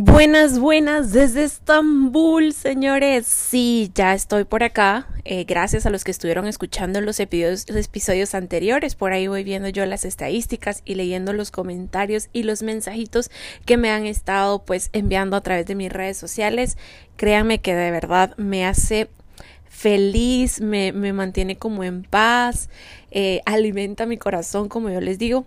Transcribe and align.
Buenas, 0.00 0.60
buenas 0.60 1.10
desde 1.10 1.42
Estambul, 1.42 2.52
señores. 2.52 3.26
Sí, 3.26 3.90
ya 3.96 4.14
estoy 4.14 4.44
por 4.44 4.62
acá. 4.62 5.08
Eh, 5.24 5.42
gracias 5.42 5.86
a 5.86 5.90
los 5.90 6.04
que 6.04 6.12
estuvieron 6.12 6.46
escuchando 6.46 7.00
los 7.00 7.18
episodios, 7.18 8.34
anteriores. 8.36 8.94
Por 8.94 9.10
ahí 9.12 9.26
voy 9.26 9.42
viendo 9.42 9.68
yo 9.70 9.84
las 9.86 10.04
estadísticas 10.04 10.82
y 10.84 10.94
leyendo 10.94 11.32
los 11.32 11.50
comentarios 11.50 12.28
y 12.32 12.44
los 12.44 12.62
mensajitos 12.62 13.32
que 13.66 13.76
me 13.76 13.90
han 13.90 14.06
estado 14.06 14.64
pues 14.64 14.90
enviando 14.92 15.36
a 15.36 15.40
través 15.40 15.66
de 15.66 15.74
mis 15.74 15.92
redes 15.92 16.16
sociales. 16.16 16.78
Créanme 17.16 17.58
que 17.58 17.74
de 17.74 17.90
verdad 17.90 18.36
me 18.36 18.64
hace 18.66 19.10
feliz, 19.68 20.60
me, 20.60 20.92
me 20.92 21.12
mantiene 21.12 21.56
como 21.56 21.82
en 21.82 22.04
paz, 22.04 22.70
eh, 23.10 23.40
alimenta 23.46 24.06
mi 24.06 24.16
corazón, 24.16 24.68
como 24.68 24.90
yo 24.90 25.00
les 25.00 25.18
digo 25.18 25.44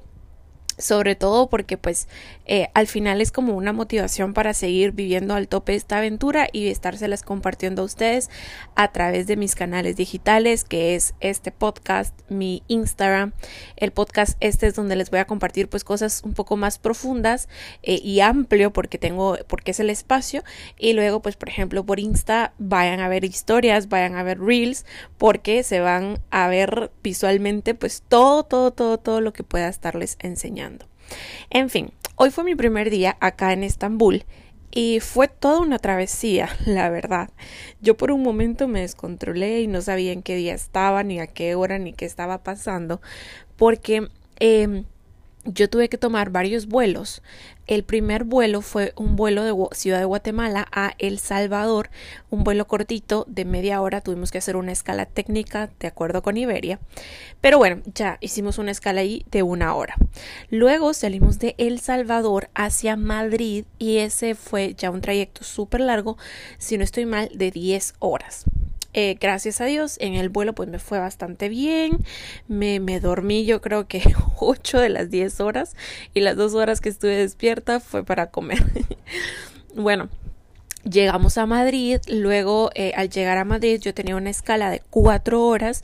sobre 0.82 1.16
todo 1.16 1.50
porque 1.50 1.78
pues 1.78 2.08
eh, 2.46 2.70
al 2.74 2.88
final 2.88 3.22
es 3.22 3.32
como 3.32 3.56
una 3.56 3.72
motivación 3.72 4.34
para 4.34 4.54
seguir 4.54 4.92
viviendo 4.92 5.36
al 5.36 5.48
tope 5.48 5.76
esta 5.76 6.00
aventura 6.00 6.48
y 6.52 6.68
estárselas 6.68 7.24
compartiendo 7.24 7.82
a 7.84 7.86
ustedes 7.86 8.30
a 8.76 8.92
través 8.92 9.28
de 9.28 9.38
mis 9.38 9.56
canales 9.56 9.96
digitales 9.96 10.64
que 10.64 10.96
es 10.96 11.14
este 11.20 11.52
podcast 11.52 12.14
mi 12.30 12.64
Instagram. 12.68 13.34
El 13.76 13.92
podcast 13.92 14.38
este 14.40 14.68
es 14.68 14.76
donde 14.76 14.96
les 14.96 15.12
voy 15.12 15.20
a 15.20 15.26
compartir 15.26 15.70
pues 15.70 15.84
cosas 15.84 16.22
un 16.26 16.34
poco 16.34 16.58
más 16.58 16.80
profundas 16.80 17.48
eh, 17.84 18.00
y 18.04 18.20
amplio 18.20 18.74
porque 18.74 18.98
tengo 18.98 19.38
porque 19.48 19.72
es 19.72 19.80
el 19.80 19.90
espacio. 19.90 20.44
Y 20.78 20.94
luego 20.94 21.22
pues 21.22 21.36
por 21.36 21.50
ejemplo 21.50 21.86
por 21.86 22.00
Insta 22.00 22.54
vayan 22.58 23.00
a 23.00 23.08
ver 23.08 23.24
historias 23.24 23.88
vayan 23.88 24.16
a 24.16 24.24
ver 24.24 24.40
reels 24.40 24.86
porque 25.18 25.64
se 25.64 25.80
van 25.80 26.20
a 26.32 26.48
ver 26.48 26.92
visualmente 27.04 27.76
pues 27.76 28.04
todo 28.08 28.44
todo 28.44 28.72
todo 28.72 28.98
todo 28.98 29.22
lo 29.22 29.34
que 29.34 29.44
pueda 29.44 29.68
estarles 29.68 30.18
enseñando 30.20 30.71
en 31.50 31.70
fin, 31.70 31.92
hoy 32.16 32.32
fue 32.32 32.44
mi 32.44 32.56
primer 32.56 32.90
día 32.90 33.18
acá 33.20 33.54
en 33.54 33.64
Estambul 33.64 34.26
y 34.72 35.00
fue 35.02 35.28
toda 35.28 35.60
una 35.60 35.80
travesía, 35.80 36.50
la 36.66 36.90
verdad. 36.90 37.30
Yo 37.82 37.98
por 37.98 38.12
un 38.12 38.24
momento 38.24 38.68
me 38.68 38.82
descontrolé 38.82 39.62
y 39.62 39.68
no 39.68 39.82
sabía 39.82 40.14
en 40.14 40.24
qué 40.24 40.36
día 40.36 40.54
estaba, 40.54 41.04
ni 41.04 41.20
a 41.20 41.28
qué 41.28 41.56
hora, 41.56 41.78
ni 41.78 41.94
qué 41.94 42.06
estaba 42.06 42.44
pasando, 42.44 43.02
porque 43.58 44.08
em, 44.40 44.86
yo 45.46 45.70
tuve 45.70 45.90
que 45.90 45.98
tomar 45.98 46.30
varios 46.30 46.68
vuelos. 46.68 47.22
El 47.68 47.84
primer 47.84 48.26
vuelo 48.26 48.62
fue 48.62 48.94
un 48.96 49.16
vuelo 49.16 49.44
de 49.44 49.76
Ciudad 49.76 50.00
de 50.00 50.06
Guatemala 50.06 50.68
a 50.72 50.94
El 51.00 51.20
Salvador, 51.20 51.90
un 52.30 52.44
vuelo 52.44 52.68
cortito 52.68 53.26
de 53.28 53.46
media 53.46 53.82
hora. 53.82 54.02
Tuvimos 54.02 54.32
que 54.32 54.38
hacer 54.38 54.56
una 54.56 54.72
escala 54.72 55.06
técnica 55.06 55.70
de 55.80 55.88
acuerdo 55.88 56.22
con 56.22 56.38
Iberia. 56.38 56.80
Pero 57.40 57.58
bueno, 57.58 57.82
ya 57.94 58.18
hicimos 58.22 58.58
una 58.58 58.72
escala 58.72 59.02
ahí 59.02 59.26
de 59.32 59.42
una 59.44 59.74
hora. 59.74 59.96
Luego 60.50 60.94
salimos 60.94 61.40
de 61.40 61.56
El 61.58 61.80
Salvador 61.80 62.50
hacia 62.54 62.96
Madrid 62.96 63.66
y 63.80 63.98
ese 63.98 64.36
fue 64.36 64.76
ya 64.76 64.92
un 64.92 65.02
trayecto 65.02 65.44
súper 65.44 65.82
largo, 65.82 66.18
si 66.58 66.78
no 66.78 66.84
estoy 66.84 67.06
mal, 67.06 67.30
de 67.34 67.52
10 67.52 67.96
horas. 68.00 68.46
Eh, 68.94 69.18
gracias 69.20 69.62
a 69.62 69.66
Dios, 69.66 69.98
en 70.02 70.16
el 70.16 70.30
vuelo 70.30 70.54
pues 70.54 70.70
me 70.70 70.80
fue 70.80 71.00
bastante 71.00 71.50
bien. 71.50 72.00
Me, 72.48 72.80
me 72.80 73.00
dormí 73.00 73.46
yo 73.46 73.62
creo 73.62 73.88
que 73.88 74.02
8 74.40 74.80
de 74.80 74.90
las 74.90 75.10
10 75.10 75.40
horas 75.42 75.76
y 76.14 76.22
las 76.22 76.36
2 76.36 76.54
horas 76.56 76.82
que 76.82 76.90
estuve 76.90 77.16
despierta 77.16 77.80
fue 77.80 78.04
para 78.04 78.32
comer. 78.32 78.64
bueno, 79.76 80.10
Llegamos 80.84 81.38
a 81.38 81.46
Madrid, 81.46 82.00
luego 82.08 82.72
eh, 82.74 82.92
al 82.96 83.12
llegar 83.12 83.38
a 83.38 83.46
Madrid 83.46 83.80
yo 83.80 83.94
tenía 83.94 84.16
una 84.16 84.32
escala 84.32 84.72
de 84.72 84.82
4 84.90 85.46
horas 85.46 85.84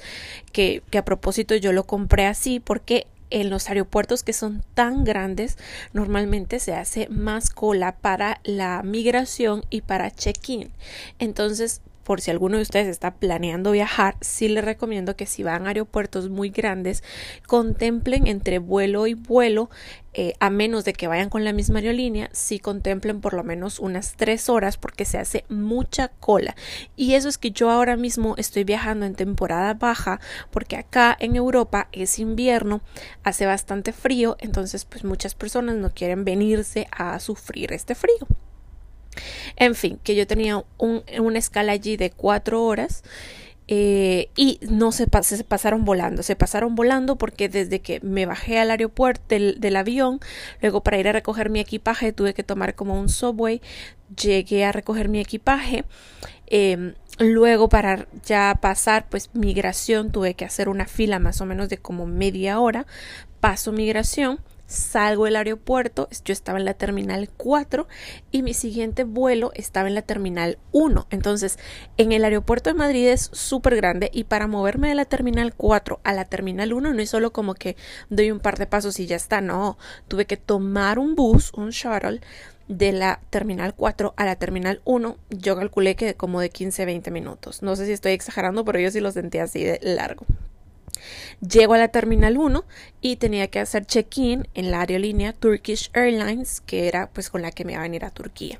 que, 0.51 0.81
que 0.89 0.97
a 0.97 1.05
propósito 1.05 1.55
yo 1.55 1.71
lo 1.71 1.83
compré 1.83 2.25
así 2.25 2.59
porque 2.59 3.05
en 3.29 3.51
los 3.51 3.69
aeropuertos 3.69 4.23
que 4.23 4.33
son 4.33 4.63
tan 4.73 5.03
grandes 5.03 5.57
normalmente 5.93 6.59
se 6.59 6.73
hace 6.73 7.07
más 7.09 7.51
cola 7.51 7.97
para 7.97 8.39
la 8.43 8.81
migración 8.83 9.63
y 9.69 9.81
para 9.81 10.09
check-in 10.09 10.71
entonces 11.19 11.81
por 12.07 12.21
si 12.21 12.31
alguno 12.31 12.55
de 12.55 12.63
ustedes 12.63 12.87
está 12.87 13.15
planeando 13.15 13.71
viajar, 13.71 14.15
sí 14.21 14.47
les 14.47 14.63
recomiendo 14.63 15.17
que 15.17 15.25
si 15.25 15.43
van 15.43 15.65
a 15.65 15.71
aeropuertos 15.71 16.29
muy 16.29 16.51
grandes, 16.51 17.03
contemplen 17.47 18.27
entre 18.27 18.59
vuelo 18.59 19.07
y 19.07 19.13
vuelo, 19.13 19.69
eh, 20.13 20.31
a 20.39 20.49
menos 20.49 20.85
de 20.85 20.93
que 20.93 21.09
vayan 21.09 21.29
con 21.29 21.43
la 21.43 21.51
misma 21.51 21.79
aerolínea, 21.79 22.29
sí 22.31 22.59
contemplen 22.59 23.19
por 23.19 23.33
lo 23.33 23.43
menos 23.43 23.77
unas 23.79 24.13
tres 24.15 24.47
horas 24.47 24.77
porque 24.77 25.03
se 25.03 25.17
hace 25.17 25.43
mucha 25.49 26.07
cola. 26.07 26.55
Y 26.95 27.15
eso 27.15 27.27
es 27.27 27.37
que 27.37 27.51
yo 27.51 27.71
ahora 27.71 27.97
mismo 27.97 28.35
estoy 28.37 28.63
viajando 28.63 29.05
en 29.05 29.13
temporada 29.13 29.73
baja 29.73 30.21
porque 30.49 30.77
acá 30.77 31.13
en 31.19 31.35
Europa 31.35 31.89
es 31.91 32.19
invierno, 32.19 32.79
hace 33.23 33.45
bastante 33.45 33.91
frío, 33.91 34.37
entonces 34.39 34.85
pues 34.85 35.03
muchas 35.03 35.35
personas 35.35 35.75
no 35.75 35.89
quieren 35.89 36.23
venirse 36.23 36.87
a 36.89 37.19
sufrir 37.19 37.73
este 37.73 37.95
frío. 37.95 38.36
En 39.57 39.75
fin, 39.75 39.99
que 40.03 40.15
yo 40.15 40.27
tenía 40.27 40.63
un, 40.77 41.03
una 41.19 41.39
escala 41.39 41.73
allí 41.73 41.97
de 41.97 42.11
cuatro 42.11 42.63
horas. 42.63 43.03
Eh, 43.69 44.29
y 44.37 44.59
no 44.69 44.93
se, 44.93 45.07
se, 45.23 45.43
pasaron 45.43 45.83
volando, 45.83 46.23
se 46.23 46.37
pasaron 46.37 46.75
volando 46.75 47.17
porque 47.17 47.49
desde 47.49 47.81
que 47.81 47.99
me 47.99 48.25
bajé 48.25 48.59
al 48.59 48.71
aeropuerto 48.71 49.23
del, 49.27 49.75
avión, 49.75 50.21
luego 50.61 50.83
para 50.83 50.99
ir 50.99 51.07
a 51.09 51.11
recoger 51.11 51.49
mi 51.49 51.59
equipaje 51.59 52.13
tuve 52.13 52.33
que 52.33 52.43
tomar 52.43 52.75
como 52.75 52.97
un 52.97 53.09
subway, 53.09 53.61
llegué 54.15 54.63
a 54.63 54.71
recoger 54.71 55.09
mi 55.09 55.19
equipaje, 55.19 55.83
em, 56.45 56.93
luego 57.19 57.67
para 57.67 58.07
ya 58.25 58.57
pasar 58.61 59.09
pues 59.09 59.31
migración 59.33 60.13
tuve 60.13 60.33
que 60.33 60.45
hacer 60.45 60.69
una 60.69 60.85
fila 60.85 61.19
más 61.19 61.41
o 61.41 61.45
menos 61.45 61.67
de 61.67 61.77
como 61.77 62.05
media 62.05 62.61
hora, 62.61 62.85
paso 63.41 63.73
migración, 63.73 64.39
salgo 64.67 65.25
del 65.25 65.37
aeropuerto, 65.37 66.07
yo 66.23 66.33
estaba 66.33 66.59
en 66.59 66.65
la 66.65 66.75
terminal 66.75 67.29
4 67.35 67.87
y 68.31 68.43
mi 68.43 68.53
siguiente 68.53 69.03
vuelo 69.03 69.51
estaba 69.55 69.87
en 69.87 69.95
la 69.95 70.01
terminal 70.01 70.59
1. 70.73 71.07
Entonces, 71.09 71.57
en 71.97 72.11
el 72.11 72.23
aeropuerto 72.23 72.69
de 72.69 72.75
Madrid 72.75 73.07
es 73.07 73.29
súper 73.33 73.75
grande 73.75 74.11
y 74.13 74.25
para 74.25 74.47
moverme 74.47 74.89
de 74.89 74.95
la 74.95 75.05
terminal 75.05 75.55
4 75.55 76.01
a 76.03 76.13
la 76.13 76.25
terminal 76.25 76.73
1 76.73 76.93
no 76.93 77.01
es 77.01 77.09
solo 77.09 77.31
como 77.31 77.55
que 77.55 77.75
doy 78.09 78.29
un 78.29 78.39
par 78.39 78.57
de 78.57 78.67
pasos 78.67 78.99
y 78.99 79.07
ya 79.07 79.15
está, 79.15 79.41
no, 79.41 79.77
tuve 80.07 80.25
que 80.25 80.37
tomar 80.37 80.99
un 80.99 81.15
bus, 81.15 81.51
un 81.53 81.69
shuttle 81.69 82.21
de 82.67 82.91
la 82.91 83.21
terminal 83.29 83.73
4 83.75 84.13
a 84.17 84.25
la 84.25 84.35
terminal 84.35 84.81
1, 84.83 85.17
yo 85.29 85.55
calculé 85.55 85.95
que 85.95 86.15
como 86.15 86.41
de 86.41 86.51
15-20 86.51 87.11
minutos. 87.11 87.61
No 87.63 87.75
sé 87.75 87.85
si 87.85 87.93
estoy 87.93 88.11
exagerando, 88.11 88.65
pero 88.65 88.79
yo 88.79 88.91
sí 88.91 88.99
lo 88.99 89.11
sentí 89.11 89.37
así 89.37 89.63
de 89.63 89.79
largo. 89.81 90.25
Llego 91.47 91.73
a 91.73 91.77
la 91.77 91.89
Terminal 91.89 92.37
1 92.37 92.65
y 93.01 93.15
tenía 93.17 93.47
que 93.47 93.59
hacer 93.59 93.85
check-in 93.85 94.47
en 94.53 94.71
la 94.71 94.81
aerolínea 94.81 95.33
Turkish 95.33 95.89
Airlines, 95.93 96.61
que 96.61 96.87
era 96.87 97.09
pues 97.11 97.29
con 97.29 97.41
la 97.41 97.51
que 97.51 97.65
me 97.65 97.73
iba 97.73 97.81
a 97.81 97.83
venir 97.83 98.05
a 98.05 98.11
Turquía. 98.11 98.59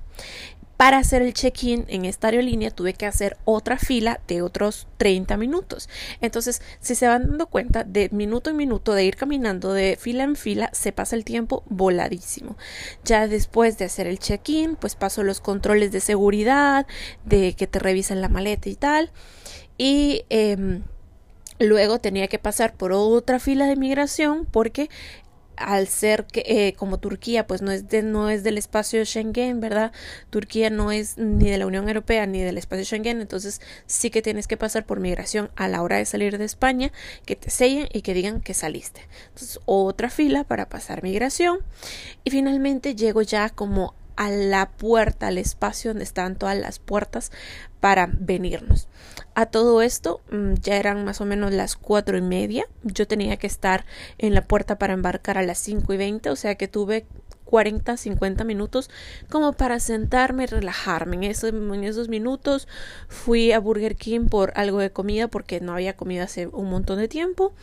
Para 0.78 1.00
hacer 1.00 1.24
el 1.24 1.34
check-in 1.34 1.86
en 1.88 2.06
esta 2.06 2.28
aerolínea 2.28 2.70
tuve 2.70 2.94
que 2.94 3.08
hacer 3.08 3.36
otra 3.46 3.80
fila 3.80 4.22
de 4.28 4.44
otros 4.44 4.88
30 4.98 5.36
minutos. 5.36 5.90
Entonces, 6.22 6.62
si 6.80 6.94
se 6.94 7.08
van 7.08 7.28
dando 7.28 7.48
cuenta, 7.48 7.84
de 7.84 8.10
minuto 8.12 8.52
en 8.52 8.58
minuto 8.58 8.94
de 8.94 9.04
ir 9.04 9.16
caminando 9.16 9.74
de 9.74 9.98
fila 10.00 10.24
en 10.24 10.36
fila, 10.36 10.70
se 10.74 10.92
pasa 10.92 11.16
el 11.16 11.26
tiempo 11.26 11.64
voladísimo. 11.66 12.58
Ya 13.04 13.28
después 13.28 13.80
de 13.80 13.86
hacer 13.86 14.06
el 14.06 14.20
check-in, 14.20 14.76
pues 14.76 14.94
paso 14.94 15.24
los 15.24 15.42
controles 15.42 15.92
de 15.92 16.00
seguridad, 16.00 16.86
de 17.26 17.54
que 17.54 17.66
te 17.66 17.80
revisen 17.80 18.22
la 18.22 18.30
maleta 18.30 18.70
y 18.70 18.76
tal. 18.76 19.12
Y 19.80 20.26
eh, 20.30 20.82
Luego 21.60 22.00
tenía 22.00 22.28
que 22.28 22.40
pasar 22.40 22.74
por 22.74 22.92
otra 22.92 23.40
fila 23.40 23.66
de 23.66 23.76
migración 23.76 24.46
porque 24.46 24.90
al 25.58 25.88
ser 25.88 26.26
que 26.26 26.44
eh, 26.46 26.74
como 26.74 27.00
Turquía 27.00 27.48
pues 27.48 27.62
no 27.62 27.72
es 27.72 27.90
de, 27.90 28.04
no 28.04 28.30
es 28.30 28.44
del 28.44 28.58
espacio 28.58 29.04
Schengen, 29.04 29.60
¿verdad? 29.60 29.92
Turquía 30.30 30.70
no 30.70 30.92
es 30.92 31.18
ni 31.18 31.50
de 31.50 31.58
la 31.58 31.66
Unión 31.66 31.88
Europea 31.88 32.26
ni 32.28 32.42
del 32.42 32.58
espacio 32.58 32.86
Schengen, 32.86 33.22
entonces 33.22 33.60
sí 33.88 34.10
que 34.10 34.22
tienes 34.22 34.48
que 34.48 34.56
pasar 34.56 34.86
por 34.86 35.00
migración 35.00 35.50
a 35.56 35.68
la 35.68 35.82
hora 35.82 35.98
de 35.98 36.06
salir 36.06 36.38
de 36.38 36.46
España, 36.46 36.92
que 37.26 37.36
te 37.36 37.50
sellen 37.50 37.90
y 37.92 38.02
que 38.04 38.14
digan 38.14 38.40
que 38.40 38.54
saliste. 38.54 39.02
Entonces, 39.30 39.60
otra 39.66 40.10
fila 40.10 40.44
para 40.44 40.70
pasar 40.70 41.04
migración 41.04 41.60
y 42.24 42.30
finalmente 42.30 42.96
llego 42.96 43.24
ya 43.24 43.50
como 43.50 43.96
a 44.18 44.30
la 44.30 44.70
puerta, 44.72 45.28
al 45.28 45.38
espacio 45.38 45.92
donde 45.92 46.04
estaban 46.04 46.36
todas 46.36 46.58
las 46.58 46.80
puertas 46.80 47.32
para 47.80 48.10
venirnos. 48.12 48.88
A 49.36 49.46
todo 49.46 49.82
esto 49.82 50.22
mm, 50.32 50.56
ya 50.56 50.76
eran 50.78 51.06
más 51.06 51.22
o 51.22 51.26
menos 51.26 51.54
las 51.54 51.76
cuatro 51.76 52.18
y 52.18 52.22
media. 52.22 52.66
Yo 52.84 53.08
tenía 53.08 53.38
que 53.38 53.48
estar 53.48 53.86
en 54.18 54.34
la 54.34 54.44
puerta 54.44 54.78
para 54.78 54.94
embarcar 54.94 55.38
a 55.38 55.44
las 55.44 55.60
cinco 55.60 55.94
y 55.94 55.98
veinte, 55.98 56.30
o 56.30 56.36
sea 56.36 56.56
que 56.56 56.68
tuve 56.68 57.06
40, 57.48 57.98
50 57.98 58.44
minutos 58.44 58.90
como 59.30 59.54
para 59.54 59.80
sentarme 59.80 60.44
y 60.44 60.48
relajarme. 60.48 61.16
En, 61.16 61.24
esos 61.84 62.10
minutos 62.10 62.68
fui 63.08 63.52
a 63.54 63.60
Burger 63.60 63.96
King 63.96 64.28
por 64.28 64.52
algo 64.56 64.80
de 64.80 64.92
comida 64.92 65.28
porque 65.28 65.60
no 65.62 65.74
había 65.74 65.96
comido 65.96 66.24
hace 66.24 66.48
un 66.48 66.70
montón 66.70 67.00
de 67.00 67.08
tiempo. 67.08 67.54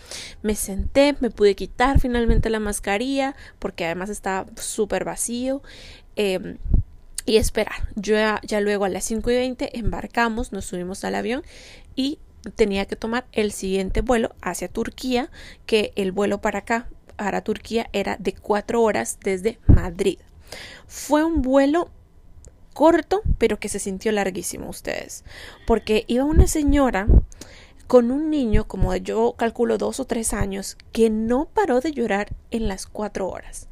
Me 0.43 0.57
senté, 0.57 1.17
me 1.21 1.31
pude 1.31 1.55
quitar 1.55 2.01
finalmente 2.01 2.51
la 2.51 2.61
mascarilla 2.61 3.37
porque 3.59 3.85
además 3.85 4.11
estaba 4.11 4.47
súper 4.57 5.05
vacío. 5.05 5.63
Em, 6.17 6.59
y 7.27 7.37
esperar. 7.37 7.89
Yo 7.97 8.17
ya, 8.17 8.61
luego 8.61 8.85
a 8.85 8.89
las 8.89 9.05
5 9.05 9.31
y 9.31 9.37
20 9.37 9.79
embarcamos, 9.79 10.53
nos 10.53 10.67
subimos 10.67 11.05
al 11.05 11.15
avión 11.15 11.43
y 11.97 12.19
tenía 12.57 12.85
que 12.85 12.97
tomar 12.97 13.25
el 13.33 13.53
siguiente 13.53 14.03
vuelo 14.03 14.35
hacia 14.43 14.69
Turquía, 14.69 15.31
que 15.65 15.93
el 15.97 16.13
vuelo 16.13 16.43
para 16.43 16.61
acá, 16.61 16.89
para 17.17 17.43
Turquía, 17.43 17.89
era 17.93 18.17
de 18.19 18.33
4 18.35 18.83
horas 18.83 19.19
desde 19.23 19.59
Madrid. 19.67 20.19
Fue 20.87 21.25
un 21.25 21.43
vuelo 21.43 21.89
corto, 22.73 23.23
pero 23.39 23.59
que 23.59 23.69
se 23.69 23.79
sintió 23.79 24.13
larguísimo 24.13 24.69
ustedes, 24.69 25.25
porque 25.67 26.05
iba 26.07 26.25
una 26.25 26.47
señora 26.47 27.07
con 27.87 28.11
un 28.11 28.31
niño 28.31 28.67
como 28.67 28.95
yo 28.97 29.35
calculo 29.37 29.79
dos 29.79 30.01
o 30.01 30.05
tres 30.07 30.33
años 30.33 30.77
que 30.93 31.11
no 31.11 31.47
paró 31.47 31.81
de 31.81 31.93
llorar 31.93 32.35
en 32.51 32.69
las 32.69 32.87
cuatro 32.87 33.29
horas. 33.29 33.69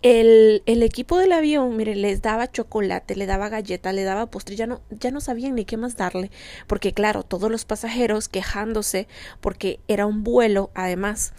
El, 0.00 0.62
el, 0.66 0.84
equipo 0.84 1.18
del 1.18 1.32
avión, 1.32 1.76
mire, 1.76 1.96
les 1.96 2.22
daba 2.22 2.52
chocolate, 2.52 3.16
le 3.16 3.26
daba 3.26 3.48
galleta, 3.48 3.92
le 3.92 4.04
daba 4.04 4.26
postre, 4.26 4.54
ya 4.54 4.68
no, 4.68 4.80
ya 4.90 5.10
no 5.10 5.20
sabían 5.20 5.56
ni 5.56 5.64
qué 5.64 5.76
más 5.76 5.96
darle, 5.96 6.30
porque 6.68 6.92
claro, 6.92 7.24
todos 7.24 7.50
los 7.50 7.64
pasajeros 7.64 8.28
quejándose 8.28 9.08
porque 9.40 9.80
era 9.88 10.06
un 10.06 10.22
vuelo, 10.22 10.70
además, 10.74 11.32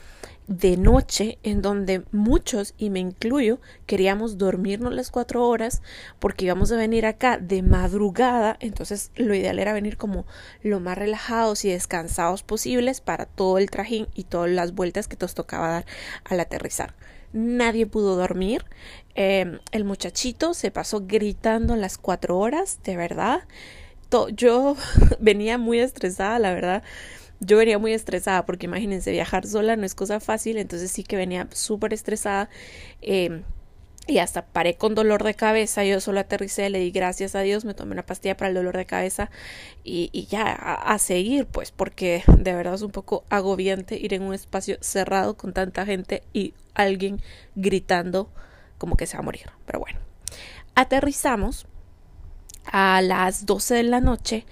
de 0.50 0.78
noche 0.78 1.38
en 1.44 1.62
donde 1.62 2.04
muchos, 2.12 2.74
y 2.78 2.90
me 2.90 3.00
incluyo, 3.00 3.62
queríamos 3.86 4.38
dormirnos 4.38 4.94
las 4.94 5.12
cuatro 5.12 5.48
horas 5.48 5.82
porque 6.20 6.46
íbamos 6.46 6.72
a 6.74 6.76
venir 6.76 7.06
acá 7.06 7.38
de 7.38 7.62
madrugada, 7.62 8.58
entonces 8.60 9.12
lo 9.16 9.34
ideal 9.36 9.60
era 9.60 9.74
venir 9.74 9.96
como 9.96 10.26
lo 10.64 10.82
más 10.82 10.98
relajados 10.98 11.64
y 11.64 11.70
descansados 11.70 12.44
posibles 12.44 13.00
para 13.00 13.26
todo 13.26 13.58
el 13.58 13.70
trajín 13.70 14.08
y 14.16 14.24
todas 14.24 14.50
las 14.50 14.74
vueltas 14.74 15.08
que 15.08 15.18
nos 15.22 15.36
tocaba 15.36 15.70
dar 15.70 15.86
al 16.26 16.40
aterrizar 16.42 16.96
nadie 17.34 17.86
pudo 17.86 18.16
dormir. 18.16 18.66
Em, 19.16 19.60
el 19.72 19.84
muchachito 19.86 20.54
se 20.54 20.72
pasó 20.72 21.06
gritando 21.06 21.76
las 21.76 21.98
cuatro 21.98 22.38
horas, 22.38 22.80
de 22.84 22.98
verdad. 22.98 23.42
yo 24.36 24.76
venía 25.20 25.58
muy 25.58 25.80
estresada, 25.80 26.40
la 26.40 26.54
verdad. 26.54 26.84
Yo 27.42 27.58
venía 27.58 27.80
muy 27.80 27.94
estresada 27.94 28.46
porque 28.46 28.66
imagínense, 28.66 29.12
viajar 29.12 29.46
sola 29.48 29.76
no 29.76 29.86
es 29.86 29.96
cosa 29.96 30.20
fácil, 30.20 30.58
entonces 30.58 30.92
sí 30.92 31.04
que 31.04 31.16
venía 31.16 31.48
súper 31.54 31.94
estresada. 31.94 32.50
Eh, 33.02 33.44
y 34.10 34.18
hasta 34.18 34.46
paré 34.46 34.76
con 34.76 34.96
dolor 34.96 35.24
de 35.24 35.36
cabeza, 35.36 35.84
yo 35.84 36.00
solo 36.02 36.20
aterricé, 36.20 36.70
le 36.70 36.80
di 36.80 36.92
gracias 36.92 37.36
a 37.36 37.42
Dios, 37.42 37.64
me 37.64 37.76
tomé 37.76 37.92
una 37.92 38.06
pastilla 38.06 38.36
para 38.36 38.50
el 38.50 38.56
dolor 38.56 38.76
de 38.76 38.86
cabeza 38.86 39.30
y, 39.84 40.10
y 40.12 40.26
ya 40.26 40.52
a, 40.52 40.98
seguir, 40.98 41.46
pues, 41.46 41.72
porque 41.72 42.24
de 42.28 42.54
verdad 42.54 42.74
es 42.74 42.82
un 42.82 42.92
poco 42.92 43.24
agobiante 43.30 43.98
ir 43.98 44.14
en 44.16 44.24
un 44.24 44.34
espacio 44.34 44.78
cerrado 44.82 45.38
con 45.38 45.54
tanta 45.54 45.86
gente 45.86 46.24
y 46.34 46.56
alguien 46.74 47.22
gritando 47.56 48.32
como 48.80 48.98
que 48.98 49.06
se 49.06 49.16
va 49.16 49.20
a 49.20 49.24
morir. 49.24 49.52
Pero 49.66 49.80
bueno, 49.80 50.00
aterrizamos 50.74 51.68
a 52.66 53.02
las 53.02 53.46
12 53.46 53.76
de 53.76 53.84
la 53.84 54.02
noche 54.02 54.46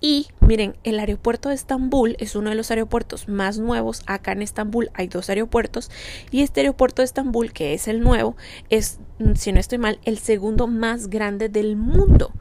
y 0.00 0.28
miren, 0.40 0.76
el 0.84 1.00
aeropuerto 1.00 1.48
de 1.48 1.56
Estambul 1.56 2.16
es 2.20 2.36
uno 2.36 2.50
de 2.50 2.56
los 2.56 2.70
aeropuertos 2.70 3.28
más 3.28 3.58
nuevos. 3.58 4.02
Acá 4.06 4.32
en 4.32 4.42
Estambul 4.42 4.90
hay 4.94 5.08
dos 5.08 5.28
aeropuertos 5.28 5.90
y 6.30 6.42
este 6.42 6.60
aeropuerto 6.60 7.02
de 7.02 7.06
Estambul, 7.06 7.52
que 7.52 7.74
es 7.74 7.88
el 7.88 8.00
nuevo, 8.00 8.36
es, 8.70 9.00
mm, 9.18 9.34
si 9.34 9.52
no 9.52 9.58
estoy 9.58 9.78
mal, 9.78 9.98
el 10.04 10.18
segundo 10.18 10.68
más 10.68 11.08
grande 11.08 11.48
del 11.48 11.76
mundo. 11.76 12.32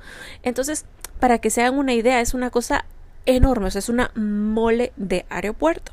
Entonces, 0.44 0.86
para 1.20 1.40
que 1.40 1.50
se 1.50 1.62
hagan 1.62 1.80
una 1.80 1.94
idea, 1.94 2.22
es 2.22 2.36
una 2.36 2.52
cosa 2.52 2.86
enorme, 3.28 3.68
o 3.68 3.72
sea, 3.72 3.80
es 3.80 3.90
una 3.90 4.12
mole 4.16 4.94
de 4.96 5.26
aeropuerto. 5.30 5.92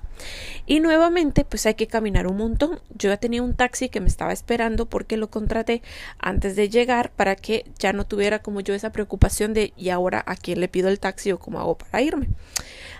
Y 0.67 0.81
nuevamente, 0.81 1.45
pues 1.45 1.67
hay 1.67 1.75
que 1.75 1.87
caminar 1.87 2.27
un 2.27 2.39
montón. 2.39 2.81
Yo 2.97 3.11
ya 3.11 3.17
tenía 3.17 3.43
un 3.43 3.55
taxi 3.55 3.89
que 3.89 4.01
me 4.01 4.09
estaba 4.09 4.33
esperando 4.33 4.87
porque 4.87 5.17
lo 5.17 5.29
contraté 5.29 5.83
antes 6.19 6.57
de 6.57 6.71
llegar 6.71 7.11
para 7.11 7.37
que 7.37 7.67
ya 7.79 7.93
no 7.93 8.07
tuviera 8.07 8.39
como 8.39 8.61
yo 8.61 8.75
esa 8.75 8.93
preocupación 8.93 9.53
de 9.53 9.73
y 9.77 9.91
ahora 9.91 10.23
a 10.27 10.37
quién 10.37 10.61
le 10.61 10.69
pido 10.69 10.89
el 10.89 11.01
taxi 11.01 11.33
o 11.33 11.39
cómo 11.39 11.61
hago 11.61 11.77
para 11.77 12.01
irme. 12.03 12.29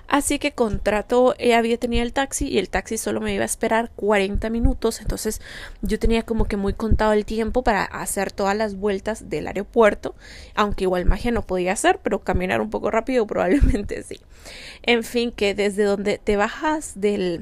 Así 0.07 0.39
que 0.39 0.53
contrato, 0.53 1.35
ella 1.39 1.59
había 1.59 1.79
tenido 1.79 2.03
el 2.03 2.13
taxi 2.13 2.49
y 2.49 2.59
el 2.59 2.69
taxi 2.69 2.99
solo 2.99 3.21
me 3.21 3.35
iba 3.35 3.43
a 3.43 3.47
esperar 3.47 3.91
40 3.97 4.51
minutos, 4.51 5.01
entonces 5.01 5.41
yo 5.83 5.99
tenía 5.99 6.23
como 6.23 6.45
que 6.45 6.57
muy 6.57 6.75
contado 6.75 7.13
el 7.13 7.25
tiempo 7.25 7.63
para 7.63 7.85
hacer 7.85 8.31
todas 8.31 8.57
las 8.57 8.77
vueltas 8.77 9.29
del 9.29 9.47
aeropuerto, 9.47 10.15
aunque 10.55 10.85
igual 10.85 11.07
magia 11.07 11.31
no 11.31 11.43
podía 11.43 11.73
hacer, 11.73 12.01
pero 12.03 12.23
caminar 12.23 12.61
un 12.61 12.71
poco 12.71 12.91
rápido 12.91 13.27
probablemente 13.35 14.03
sí. 14.03 14.21
En 14.83 15.05
fin, 15.05 15.33
que 15.33 15.55
desde 15.55 15.85
donde 15.85 16.19
te 16.19 16.37
bajas 16.37 16.93
del 17.01 17.41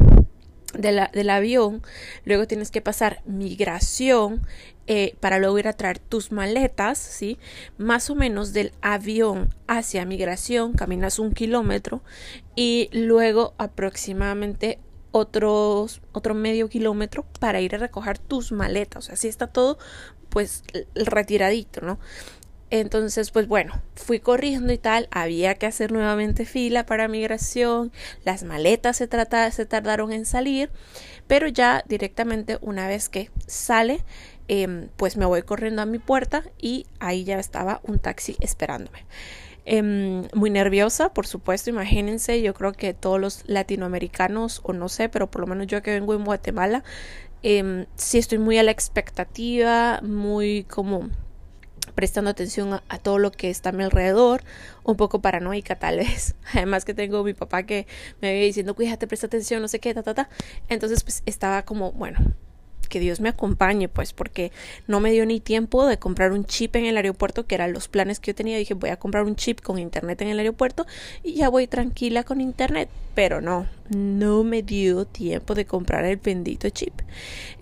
del 0.73 1.31
avión, 1.31 1.83
luego 2.25 2.47
tienes 2.47 2.71
que 2.71 2.81
pasar 2.81 3.21
migración 3.27 4.47
eh, 4.87 5.15
para 5.21 5.39
luego 5.39 5.59
ir 5.59 5.69
a 5.69 5.73
traer 5.75 5.99
tus 5.99 6.33
maletas, 6.33 6.99
¿sí? 6.99 7.39
Más 7.79 8.11
o 8.11 8.15
menos 8.15 8.53
del 8.53 8.73
avión 8.81 9.55
hacia 9.69 10.05
migración, 10.05 10.73
caminas 10.73 11.19
un 11.19 11.33
kilómetro 11.33 12.03
y 12.57 12.91
luego 12.93 13.55
aproximadamente 13.59 14.79
otros, 15.13 16.01
otro 16.13 16.35
medio 16.35 16.69
kilómetro 16.69 17.25
para 17.39 17.61
ir 17.61 17.75
a 17.75 17.79
recoger 17.79 18.19
tus 18.19 18.51
maletas, 18.51 19.05
o 19.05 19.07
sea, 19.07 19.15
así 19.15 19.29
está 19.29 19.47
todo 19.47 19.79
pues 20.31 20.65
retiradito, 20.95 21.83
¿no? 21.83 21.99
Entonces, 22.71 23.31
pues 23.31 23.49
bueno, 23.49 23.83
fui 23.95 24.19
corriendo 24.19 24.73
y 24.73 24.79
tal, 24.79 25.07
había 25.11 25.57
que 25.57 25.67
hacer 25.67 25.93
nuevamente 25.93 26.47
fila 26.47 26.87
para 26.87 27.07
migración, 27.07 27.93
las 28.25 28.45
maletas 28.45 28.97
se, 28.97 29.11
se 29.51 29.67
tardaron 29.67 30.11
en 30.11 30.25
salir, 30.25 30.71
pero 31.27 31.49
ya 31.49 31.85
directamente 31.87 32.57
una 32.63 32.89
vez 32.89 33.11
que 33.11 33.31
sale, 33.47 34.03
em, 34.49 34.89
pues 34.97 35.17
me 35.17 35.27
voy 35.27 35.43
corriendo 35.43 35.83
a 35.83 35.87
mi 35.87 35.99
puerta 35.99 36.45
y 36.59 36.87
ahí 37.01 37.25
ya 37.25 37.39
estaba 37.39 37.81
un 37.85 37.99
taxi 37.99 38.37
esperándome. 38.41 39.07
Em, 39.65 40.27
muy 40.35 40.51
nerviosa, 40.51 41.13
por 41.15 41.27
supuesto, 41.27 41.71
imagínense, 41.71 42.43
yo 42.43 42.53
creo 42.53 42.73
que 42.73 42.95
todos 42.95 43.21
los 43.21 43.43
latinoamericanos, 43.47 44.61
o 44.65 44.73
no 44.73 44.89
sé, 44.89 45.09
pero 45.09 45.31
por 45.31 45.43
lo 45.43 45.47
menos 45.47 45.69
yo 45.69 45.83
que 45.83 45.93
vengo 45.93 46.15
en 46.15 46.25
Guatemala, 46.25 46.83
eh, 47.43 47.87
sí 47.97 48.19
estoy 48.19 48.39
muy 48.39 48.59
a 48.59 48.63
la 48.63 48.73
expectativa, 48.73 50.01
muy 50.03 50.65
como 50.65 51.11
prestando 51.95 52.31
atención 52.31 52.81
a, 52.89 52.99
todo 52.99 53.19
lo 53.19 53.31
que 53.33 53.51
está 53.51 53.71
a 53.71 53.73
mi 53.73 53.85
alrededor, 53.85 54.43
un 54.85 54.97
poco 54.97 55.21
paranoica 55.21 55.79
tal 55.79 55.99
vez. 55.99 56.35
Además 56.55 56.85
que 56.85 56.95
tengo 56.95 57.23
mi 57.25 57.35
papá 57.35 57.65
que 57.65 57.87
me 58.21 58.31
había 58.31 58.43
diciendo, 58.43 58.75
cuídate, 58.75 59.07
presta 59.07 59.27
atención, 59.27 59.63
no 59.63 59.69
sé 59.69 59.81
qué, 59.81 59.95
ta, 59.95 60.03
ta, 60.03 60.15
ta. 60.15 60.29
Entonces 60.69 61.03
pues 61.03 61.23
estaba 61.27 61.63
como, 61.65 61.93
bueno, 61.93 62.19
que 62.93 63.01
Dios 63.01 63.21
me 63.21 63.31
acompañe, 63.31 63.89
pues, 63.89 64.13
porque 64.13 64.53
no 64.87 65.01
me 65.01 65.13
dio 65.13 65.25
ni 65.25 65.41
tiempo 65.41 65.87
de 65.87 65.99
comprar 65.99 66.33
un 66.33 66.45
chip 66.45 66.77
en 66.77 66.85
el 66.85 66.99
aeropuerto, 66.99 67.47
que 67.47 67.55
eran 67.55 67.73
los 67.73 67.89
planes 67.89 68.21
que 68.21 68.33
yo 68.33 68.35
tenía. 68.35 68.59
Dije, 68.59 68.75
voy 68.75 68.91
a 68.91 68.99
comprar 68.99 69.25
un 69.25 69.35
chip 69.35 69.63
con 69.63 69.79
internet 69.79 70.21
en 70.21 70.29
el 70.29 70.39
aeropuerto 70.39 70.85
y 71.23 71.33
ya 71.33 71.49
voy 71.49 71.67
tranquila 71.67 72.23
con 72.23 72.43
internet. 72.43 72.91
Pero 73.15 73.41
no, 73.41 73.67
no 73.89 74.45
me 74.45 74.63
dio 74.63 75.07
tiempo 75.07 75.55
de 75.55 75.65
comprar 75.65 76.05
el 76.05 76.19
bendito 76.19 76.69
chip. 76.69 76.93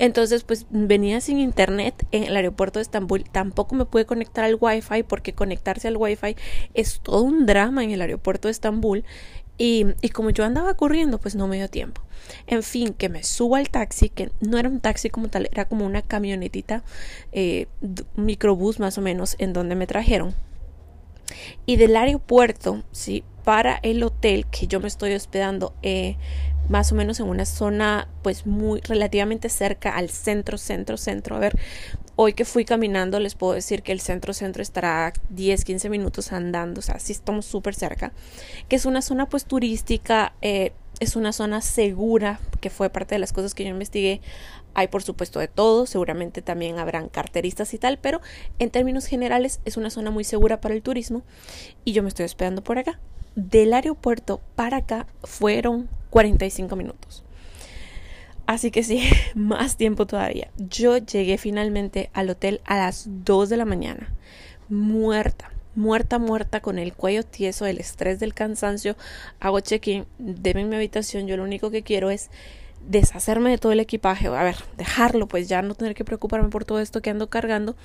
Entonces, 0.00 0.43
pues 0.43 0.66
venía 0.71 1.21
sin 1.21 1.38
internet 1.38 1.95
en 2.11 2.25
el 2.25 2.35
aeropuerto 2.35 2.81
de 2.81 2.83
Estambul. 2.83 3.23
Tampoco 3.23 3.76
me 3.76 3.85
pude 3.85 4.07
conectar 4.07 4.45
al 4.45 4.59
wifi 4.61 5.05
porque 5.05 5.33
conectarse 5.33 5.87
al 5.87 5.97
wifi 5.97 6.35
es 6.75 7.00
todo 7.00 7.23
un 7.23 7.47
drama 7.47 7.85
en 7.85 7.93
el 7.93 8.00
aeropuerto 8.00 8.49
de 8.49 8.52
Estambul. 8.52 9.05
Y, 9.62 10.09
como 10.14 10.31
yo 10.31 10.45
andaba 10.45 10.73
corriendo, 10.73 11.21
pues 11.21 11.35
no 11.35 11.47
me 11.47 11.59
dio 11.59 11.69
tiempo. 11.69 12.00
En 12.47 12.62
fin, 12.62 12.95
que 12.95 13.11
me 13.11 13.23
subo 13.23 13.57
al 13.57 13.69
taxi, 13.69 14.09
que 14.09 14.33
no 14.40 14.57
era 14.57 14.71
un 14.71 14.81
taxi 14.81 15.11
como 15.11 15.29
tal, 15.29 15.50
era 15.52 15.67
como 15.67 15.85
una 15.85 16.00
camionetita, 16.00 16.83
eh, 17.33 17.67
microbús 18.17 18.81
más 18.81 18.97
o 18.97 19.02
menos, 19.02 19.37
en 19.38 19.52
donde 19.52 19.75
me 19.75 19.87
trajeron. 19.87 20.35
Y 21.67 21.76
del 21.76 21.95
aeropuerto, 21.95 22.85
sí, 22.90 23.23
para 23.45 23.79
el 23.83 24.02
hotel 24.02 24.47
que 24.47 24.67
yo 24.67 24.81
me 24.81 24.88
estoy 24.88 25.12
hospedando, 25.12 25.75
eh, 25.83 26.17
más 26.71 26.93
o 26.93 26.95
menos 26.95 27.19
en 27.19 27.29
una 27.29 27.45
zona 27.45 28.07
pues 28.23 28.47
muy 28.47 28.81
relativamente 28.83 29.49
cerca 29.49 29.97
al 29.97 30.09
centro, 30.09 30.57
centro, 30.57 30.97
centro. 30.97 31.35
A 31.35 31.41
ver, 31.41 31.59
hoy 32.15 32.33
que 32.33 32.45
fui 32.45 32.65
caminando 32.65 33.19
les 33.19 33.35
puedo 33.35 33.55
decir 33.55 33.83
que 33.83 33.91
el 33.91 34.00
centro, 34.00 34.33
centro 34.33 34.62
estará 34.62 35.12
10, 35.31 35.65
15 35.65 35.91
minutos 35.91 36.33
andando, 36.33 36.79
o 36.79 36.83
sea, 36.83 37.00
sí 37.00 37.12
estamos 37.12 37.45
súper 37.45 37.75
cerca, 37.75 38.12
que 38.69 38.77
es 38.77 38.87
una 38.87 39.03
zona 39.03 39.29
pues 39.29 39.47
turística, 39.47 40.33
eh, 40.43 40.73
es 41.00 41.17
una 41.17 41.33
zona 41.33 41.61
segura, 41.61 42.39
que 42.61 42.71
fue 42.71 42.89
parte 42.89 43.17
de 43.17 43.19
las 43.19 43.33
cosas 43.33 43.55
que 43.55 43.65
yo 43.65 43.71
investigué. 43.71 44.21
Hay 44.75 44.87
por 44.87 45.03
supuesto 45.03 45.41
de 45.41 45.49
todo, 45.49 45.87
seguramente 45.87 46.41
también 46.41 46.79
habrán 46.79 47.09
carteristas 47.09 47.75
y 47.75 47.79
tal, 47.79 47.99
pero 47.99 48.21
en 48.61 48.71
términos 48.71 49.07
generales 49.07 49.61
es 49.65 49.77
una 49.77 49.91
zona 49.91 50.12
muy 50.12 50.23
segura 50.23 50.61
para 50.61 50.75
el 50.75 50.83
turismo 50.83 51.23
y 51.85 51.93
yo 51.93 52.05
me 52.05 52.09
estoy 52.11 52.27
hospedando 52.27 52.62
por 52.62 52.79
acá. 52.79 53.00
Del 53.35 53.73
aeropuerto 53.73 54.41
para 54.55 54.77
acá 54.79 55.07
fueron 55.25 55.89
45 56.11 56.76
minutos. 56.76 57.25
Así 58.47 58.71
que 58.71 58.83
sí, 58.83 59.09
más 59.35 59.76
tiempo 59.76 60.07
todavía. 60.07 60.50
Yo 60.59 60.99
llegué 60.99 61.38
finalmente 61.38 62.11
al 62.12 62.31
hotel 62.31 62.61
a 62.64 62.76
las 62.76 63.07
2 63.25 63.49
de 63.49 63.57
la 63.57 63.64
mañana, 63.64 64.12
muerta 64.69 65.50
muerta, 65.75 66.19
muerta, 66.19 66.61
con 66.61 66.79
el 66.79 66.95
cuello 66.95 67.23
tieso, 67.23 67.67
el 67.67 67.79
estrés 67.79 68.19
del 68.21 68.35
cansancio, 68.35 68.97
hago 69.38 69.61
check-in, 69.61 70.07
mi 70.19 70.76
habitación, 70.76 71.26
yo 71.26 71.37
lo 71.37 71.45
único 71.45 71.71
que 71.71 71.83
quiero 71.83 72.11
es 72.11 72.31
deshacerme 72.88 73.50
de 73.50 73.59
todo 73.59 73.73
el 73.73 73.81
equipaje, 73.81 74.26
a 74.26 74.43
ver, 74.43 74.57
dejarlo, 74.76 75.26
pues 75.29 75.49
ya 75.49 75.62
no 75.62 75.75
tener 75.75 75.95
que 75.95 76.05
preocuparme 76.05 76.49
por 76.49 76.64
todo 76.64 76.81
esto 76.81 77.02
que 77.02 77.11
ando 77.11 77.29
cargando, 77.29 77.76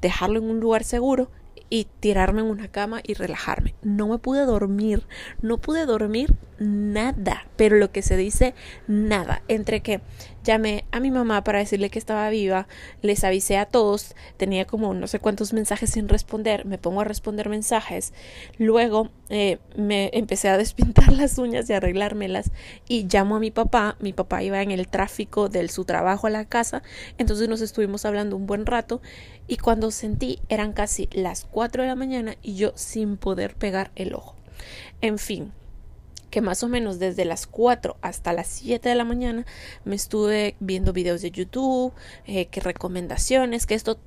dejarlo 0.00 0.38
en 0.38 0.50
un 0.50 0.60
lugar 0.60 0.84
seguro 0.84 1.30
y 1.70 1.86
tirarme 2.00 2.40
en 2.40 2.46
una 2.46 2.68
cama 2.68 3.00
y 3.02 3.14
relajarme. 3.14 3.74
No 3.82 4.08
me 4.08 4.18
pude 4.18 4.44
dormir, 4.44 5.06
no 5.42 5.58
pude 5.58 5.86
dormir 5.86 6.34
nada, 6.58 7.46
pero 7.56 7.76
lo 7.76 7.92
que 7.92 8.02
se 8.02 8.16
dice 8.16 8.54
nada, 8.86 9.42
entre 9.48 9.80
que 9.80 10.00
llamé 10.44 10.84
a 10.92 11.00
mi 11.00 11.10
mamá 11.10 11.44
para 11.44 11.58
decirle 11.58 11.90
que 11.90 11.98
estaba 11.98 12.28
viva, 12.30 12.68
les 13.02 13.24
avisé 13.24 13.58
a 13.58 13.66
todos, 13.66 14.14
tenía 14.36 14.66
como 14.66 14.94
no 14.94 15.06
sé 15.06 15.18
cuántos 15.18 15.52
mensajes 15.52 15.90
sin 15.90 16.08
responder, 16.08 16.64
me 16.64 16.78
pongo 16.78 17.00
a 17.00 17.04
responder 17.04 17.48
mensajes, 17.48 18.12
luego 18.58 19.10
eh, 19.28 19.58
me 19.76 20.10
empecé 20.12 20.48
a 20.48 20.56
despintar 20.56 21.12
las 21.12 21.38
uñas 21.38 21.68
y 21.68 21.72
arreglármelas 21.72 22.50
y 22.88 23.06
llamo 23.06 23.36
a 23.36 23.40
mi 23.40 23.50
papá, 23.50 23.96
mi 24.00 24.12
papá 24.12 24.42
iba 24.42 24.62
en 24.62 24.70
el 24.70 24.88
tráfico 24.88 25.48
de 25.48 25.68
su 25.68 25.84
trabajo 25.84 26.26
a 26.26 26.30
la 26.30 26.44
casa, 26.44 26.82
entonces 27.18 27.48
nos 27.48 27.60
estuvimos 27.60 28.04
hablando 28.04 28.36
un 28.36 28.46
buen 28.46 28.66
rato 28.66 29.00
y 29.46 29.56
cuando 29.56 29.90
sentí 29.90 30.38
eran 30.48 30.72
casi 30.72 31.08
las 31.12 31.44
4 31.44 31.82
de 31.82 31.88
la 31.88 31.94
mañana 31.94 32.36
y 32.42 32.54
yo 32.54 32.72
sin 32.74 33.16
poder 33.16 33.54
pegar 33.54 33.90
el 33.96 34.14
ojo. 34.14 34.34
En 35.00 35.18
fin, 35.18 35.52
que 36.30 36.40
más 36.40 36.62
o 36.62 36.68
menos 36.68 36.98
desde 36.98 37.24
las 37.24 37.46
4 37.46 37.96
hasta 38.00 38.32
las 38.32 38.46
7 38.48 38.88
de 38.88 38.94
la 38.94 39.04
mañana 39.04 39.46
me 39.84 39.96
estuve 39.96 40.56
viendo 40.60 40.92
videos 40.92 41.22
de 41.22 41.30
YouTube, 41.30 41.92
eh, 42.26 42.46
que 42.46 42.60
recomendaciones, 42.60 43.66
que 43.66 43.74
esto 43.74 43.98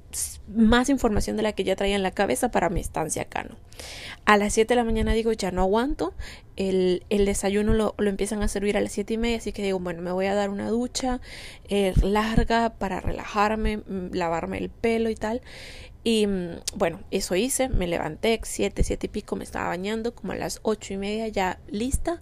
más 0.48 0.90
información 0.90 1.38
de 1.38 1.44
la 1.44 1.54
que 1.54 1.64
ya 1.64 1.76
traía 1.76 1.96
en 1.96 2.04
la 2.04 2.12
cabeza 2.12 2.52
para 2.52 2.70
mi 2.70 2.80
estancia 2.80 3.24
acá, 3.24 3.44
¿no? 3.44 3.56
A 4.26 4.38
las 4.38 4.54
7 4.54 4.74
de 4.74 4.76
la 4.76 4.84
mañana 4.84 5.14
digo, 5.14 5.32
ya 5.32 5.52
no 5.52 5.62
aguanto, 5.62 6.14
el, 6.56 7.04
el 7.10 7.26
desayuno 7.26 7.74
lo, 7.74 7.96
lo, 7.98 8.10
empiezan 8.10 8.42
a 8.44 8.48
servir 8.48 8.78
a 8.78 8.82
las 8.82 8.92
7 8.92 9.14
y 9.14 9.18
media, 9.18 9.38
así 9.38 9.52
que 9.52 9.64
digo, 9.64 9.80
bueno, 9.80 10.02
me 10.02 10.12
voy 10.12 10.28
a 10.28 10.36
dar 10.36 10.50
una 10.50 10.70
ducha 10.70 11.22
eh, 11.70 11.94
larga 12.04 12.74
para 12.78 13.00
relajarme, 13.00 13.78
mm, 13.78 14.14
lavarme 14.14 14.58
el 14.58 14.70
pelo 14.70 15.10
y 15.10 15.16
tal. 15.16 15.42
Y 16.04 16.28
mm, 16.28 16.60
bueno, 16.76 17.00
eso 17.12 17.36
hice, 17.36 17.70
me 17.70 17.88
levanté, 17.88 18.40
siete, 18.44 18.84
siete 18.84 19.08
y 19.08 19.10
pico, 19.10 19.36
me 19.36 19.44
estaba 19.44 19.68
bañando, 19.68 20.16
como 20.16 20.34
a 20.34 20.36
las 20.36 20.60
ocho 20.64 20.94
y 20.94 20.98
media 20.98 21.28
ya 21.28 21.60
lista, 21.68 22.20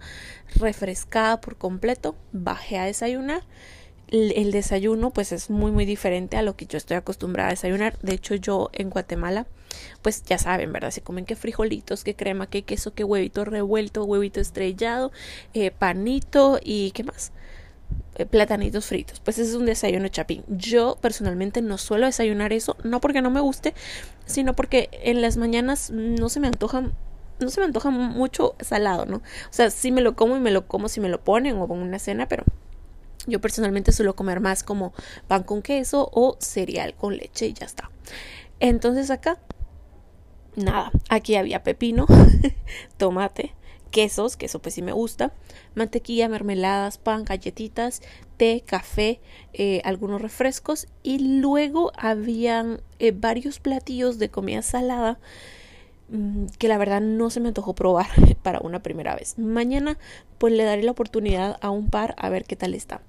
refrescada 0.55 1.39
por 1.41 1.57
completo, 1.57 2.15
bajé 2.31 2.77
a 2.77 2.85
desayunar. 2.85 3.43
El, 4.11 4.51
desayuno 4.51 5.11
pues 5.11 5.31
es 5.31 5.51
muy 5.51 5.71
muy 5.71 5.85
diferente 5.85 6.35
a 6.35 6.41
lo 6.41 6.55
que 6.55 6.65
yo 6.65 6.79
estoy 6.79 6.97
acostumbrada 6.97 7.49
a 7.49 7.51
desayunar. 7.51 7.99
De 7.99 8.15
hecho 8.15 8.33
yo 8.33 8.71
en 8.73 8.89
Guatemala 8.89 9.45
pues 10.01 10.23
ya 10.23 10.39
saben, 10.39 10.73
¿verdad? 10.73 10.89
Se 10.89 11.01
comen 11.01 11.25
que 11.25 11.35
frijolitos, 11.35 12.03
que 12.03 12.15
crema, 12.15 12.47
que 12.49 12.63
queso, 12.63 12.95
que 12.95 13.03
huevito 13.03 13.45
revuelto, 13.45 14.03
huevito 14.05 14.41
estrellado, 14.41 15.11
eh, 15.53 15.69
panito 15.69 16.59
y 16.63 16.89
¿qué 16.91 17.03
más? 17.03 17.31
Eh, 18.19 18.25
platanitos 18.25 18.85
fritos. 18.85 19.21
Pues 19.21 19.39
ese 19.39 19.51
es 19.51 19.55
un 19.55 19.65
desayuno 19.65 20.09
chapín. 20.09 20.43
Yo 20.49 20.97
personalmente 20.99 21.61
no 21.61 21.77
suelo 21.77 22.05
desayunar 22.05 22.51
eso, 22.51 22.75
no 22.83 22.99
porque 22.99 23.21
no 23.21 23.29
me 23.29 23.39
guste, 23.39 23.73
sino 24.25 24.55
porque 24.57 24.89
en 24.91 25.21
las 25.21 25.37
mañanas 25.37 25.89
no 25.89 26.27
se 26.27 26.41
me 26.41 26.47
antoja 26.47 26.91
no 27.39 27.49
se 27.49 27.61
me 27.61 27.67
antoja 27.67 27.89
mucho 27.89 28.55
salado, 28.59 29.05
¿no? 29.05 29.17
O 29.17 29.51
sea, 29.51 29.69
sí 29.71 29.93
me 29.93 30.01
lo 30.01 30.17
como 30.17 30.35
y 30.35 30.41
me 30.41 30.51
lo 30.51 30.67
como 30.67 30.89
si 30.89 30.99
me 30.99 31.07
lo 31.07 31.23
ponen 31.23 31.55
o 31.57 31.69
con 31.69 31.79
una 31.79 31.97
cena, 31.97 32.27
pero 32.27 32.43
yo 33.27 33.39
personalmente 33.39 33.93
suelo 33.93 34.13
comer 34.13 34.41
más 34.41 34.63
como 34.63 34.93
pan 35.29 35.43
con 35.43 35.61
queso 35.61 36.09
o 36.11 36.35
cereal 36.41 36.95
con 36.95 37.15
leche 37.15 37.47
y 37.47 37.53
ya 37.53 37.65
está. 37.65 37.89
Entonces 38.59 39.09
acá, 39.09 39.39
nada, 40.57 40.91
aquí 41.09 41.35
había 41.35 41.63
pepino, 41.63 42.07
tomate, 42.97 43.53
quesos, 43.89 44.37
que 44.37 44.45
eso 44.45 44.59
pues 44.59 44.75
sí 44.75 44.81
me 44.81 44.91
gusta, 44.91 45.33
mantequilla, 45.75 46.29
mermeladas, 46.29 46.97
pan, 46.97 47.25
galletitas, 47.25 48.01
té, 48.37 48.63
café, 48.65 49.19
eh, 49.53 49.81
algunos 49.83 50.21
refrescos 50.21 50.87
y 51.03 51.39
luego 51.39 51.91
habían 51.97 52.81
eh, 52.99 53.11
varios 53.11 53.59
platillos 53.59 54.19
de 54.19 54.29
comida 54.29 54.61
salada 54.61 55.19
mm, 56.09 56.45
que 56.57 56.67
la 56.67 56.77
verdad 56.77 57.01
no 57.01 57.29
se 57.29 57.39
me 57.39 57.49
antojó 57.49 57.75
probar 57.75 58.07
para 58.43 58.59
una 58.59 58.81
primera 58.81 59.15
vez. 59.15 59.37
Mañana 59.37 59.97
pues 60.37 60.53
le 60.53 60.63
daré 60.63 60.83
la 60.83 60.91
oportunidad 60.91 61.57
a 61.61 61.69
un 61.69 61.89
par 61.89 62.15
a 62.17 62.29
ver 62.29 62.45
qué 62.45 62.55
tal 62.55 62.73
está. 62.73 63.01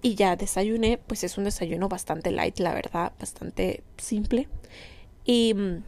Y 0.00 0.14
ya 0.14 0.36
desayuné, 0.36 0.98
pues 0.98 1.24
es 1.24 1.38
un 1.38 1.44
desayuno 1.44 1.88
bastante 1.88 2.30
light, 2.30 2.60
la 2.60 2.72
verdad, 2.72 3.12
bastante 3.18 3.82
simple. 3.96 4.48
Y 5.24 5.54
mm, 5.54 5.82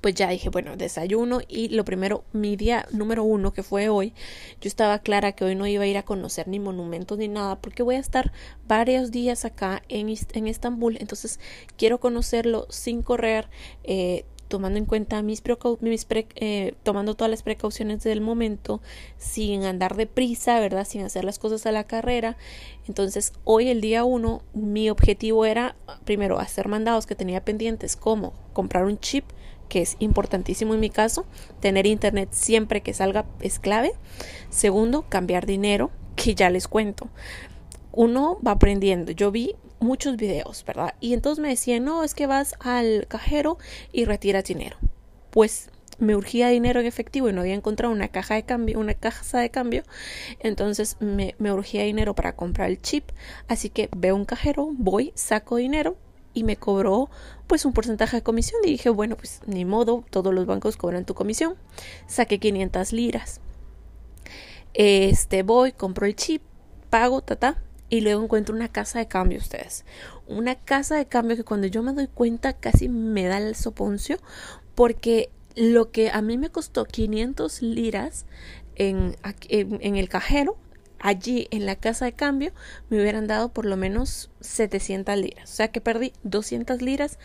pues 0.00 0.14
ya 0.14 0.28
dije, 0.28 0.48
bueno, 0.48 0.76
desayuno 0.76 1.40
y 1.48 1.68
lo 1.68 1.84
primero, 1.84 2.24
mi 2.32 2.56
día 2.56 2.86
número 2.90 3.24
uno 3.24 3.52
que 3.52 3.62
fue 3.62 3.88
hoy, 3.88 4.14
yo 4.60 4.68
estaba 4.68 4.98
clara 5.00 5.32
que 5.32 5.44
hoy 5.44 5.54
no 5.54 5.66
iba 5.66 5.84
a 5.84 5.86
ir 5.86 5.98
a 5.98 6.02
conocer 6.02 6.48
ni 6.48 6.58
monumentos 6.58 7.18
ni 7.18 7.28
nada 7.28 7.56
porque 7.60 7.82
voy 7.82 7.96
a 7.96 8.00
estar 8.00 8.32
varios 8.66 9.10
días 9.10 9.44
acá 9.44 9.82
en, 9.88 10.08
en 10.32 10.46
Estambul, 10.46 10.96
entonces 11.00 11.40
quiero 11.76 12.00
conocerlo 12.00 12.66
sin 12.70 13.02
correr, 13.02 13.48
eh, 13.84 14.24
tomando 14.50 14.78
en 14.78 14.84
cuenta 14.84 15.22
mis, 15.22 15.42
mis 15.80 16.06
eh, 16.10 16.74
tomando 16.82 17.14
todas 17.14 17.30
las 17.30 17.42
precauciones 17.42 18.02
del 18.02 18.20
momento, 18.20 18.82
sin 19.16 19.64
andar 19.64 19.96
deprisa, 19.96 20.58
¿verdad? 20.60 20.86
Sin 20.86 21.02
hacer 21.02 21.24
las 21.24 21.38
cosas 21.38 21.64
a 21.64 21.72
la 21.72 21.84
carrera. 21.84 22.36
Entonces, 22.86 23.32
hoy, 23.44 23.68
el 23.68 23.80
día 23.80 24.04
uno, 24.04 24.42
mi 24.52 24.90
objetivo 24.90 25.46
era, 25.46 25.76
primero, 26.04 26.40
hacer 26.40 26.68
mandados 26.68 27.06
que 27.06 27.14
tenía 27.14 27.44
pendientes, 27.44 27.96
como 27.96 28.34
comprar 28.52 28.84
un 28.84 28.98
chip 28.98 29.24
que 29.70 29.80
es 29.80 29.96
importantísimo 30.00 30.74
en 30.74 30.80
mi 30.80 30.90
caso. 30.90 31.24
Tener 31.60 31.86
internet 31.86 32.28
siempre 32.32 32.82
que 32.82 32.92
salga 32.92 33.24
es 33.40 33.58
clave. 33.58 33.92
Segundo, 34.50 35.06
cambiar 35.08 35.46
dinero, 35.46 35.90
que 36.16 36.34
ya 36.34 36.50
les 36.50 36.68
cuento. 36.68 37.08
Uno 37.92 38.38
va 38.46 38.50
aprendiendo. 38.52 39.12
Yo 39.12 39.30
vi 39.30 39.54
muchos 39.78 40.16
videos, 40.16 40.62
¿verdad? 40.66 40.94
Y 41.00 41.14
entonces 41.14 41.40
me 41.40 41.48
decían, 41.48 41.84
no, 41.84 42.04
es 42.04 42.14
que 42.14 42.26
vas 42.26 42.56
al 42.60 43.06
cajero 43.08 43.56
y 43.92 44.04
retiras 44.04 44.44
dinero. 44.44 44.76
Pues 45.30 45.70
me 45.98 46.16
urgía 46.16 46.48
dinero 46.48 46.80
en 46.80 46.86
efectivo 46.86 47.28
y 47.28 47.32
no 47.32 47.42
había 47.42 47.54
encontrado 47.54 47.94
una 47.94 48.08
caja 48.08 48.34
de 48.34 48.42
cambio, 48.42 48.80
una 48.80 48.94
caja 48.94 49.38
de 49.38 49.50
cambio, 49.50 49.82
entonces 50.40 50.96
me, 50.98 51.34
me 51.38 51.52
urgía 51.52 51.84
dinero 51.84 52.14
para 52.14 52.34
comprar 52.34 52.70
el 52.70 52.80
chip, 52.80 53.10
así 53.48 53.68
que 53.68 53.90
veo 53.94 54.16
un 54.16 54.24
cajero, 54.24 54.70
voy, 54.72 55.12
saco 55.14 55.56
dinero 55.56 55.98
y 56.34 56.44
me 56.44 56.56
cobró 56.56 57.10
pues 57.46 57.64
un 57.64 57.72
porcentaje 57.72 58.18
de 58.18 58.22
comisión 58.22 58.60
y 58.64 58.70
dije, 58.70 58.90
bueno, 58.90 59.16
pues 59.16 59.40
ni 59.46 59.64
modo, 59.64 60.04
todos 60.10 60.32
los 60.32 60.46
bancos 60.46 60.76
cobran 60.76 61.04
tu 61.04 61.14
comisión. 61.14 61.56
Saqué 62.06 62.38
500 62.38 62.92
liras. 62.92 63.40
Este 64.74 65.42
voy, 65.42 65.72
compro 65.72 66.06
el 66.06 66.14
chip, 66.14 66.42
pago, 66.90 67.22
ta, 67.22 67.62
y 67.88 68.02
luego 68.02 68.22
encuentro 68.22 68.54
una 68.54 68.68
casa 68.68 69.00
de 69.00 69.08
cambio 69.08 69.38
ustedes. 69.38 69.84
Una 70.28 70.54
casa 70.54 70.96
de 70.96 71.06
cambio 71.06 71.36
que 71.36 71.44
cuando 71.44 71.66
yo 71.66 71.82
me 71.82 71.92
doy 71.92 72.06
cuenta 72.06 72.52
casi 72.52 72.88
me 72.88 73.26
da 73.26 73.38
el 73.38 73.56
soponcio 73.56 74.18
porque 74.76 75.30
lo 75.56 75.90
que 75.90 76.10
a 76.10 76.22
mí 76.22 76.38
me 76.38 76.50
costó 76.50 76.84
500 76.84 77.62
liras 77.62 78.26
en, 78.76 79.16
en 79.48 79.96
el 79.96 80.08
cajero 80.08 80.56
allí 81.00 81.48
en 81.50 81.66
la 81.66 81.76
casa 81.76 82.04
de 82.04 82.12
cambio 82.12 82.52
me 82.88 83.00
hubieran 83.00 83.26
dado 83.26 83.48
por 83.48 83.64
lo 83.64 83.76
menos 83.76 84.30
700 84.40 85.16
liras. 85.16 85.50
O 85.50 85.54
sea 85.54 85.68
que 85.68 85.80
perdí 85.80 86.12
200 86.22 86.82
liras 86.82 87.18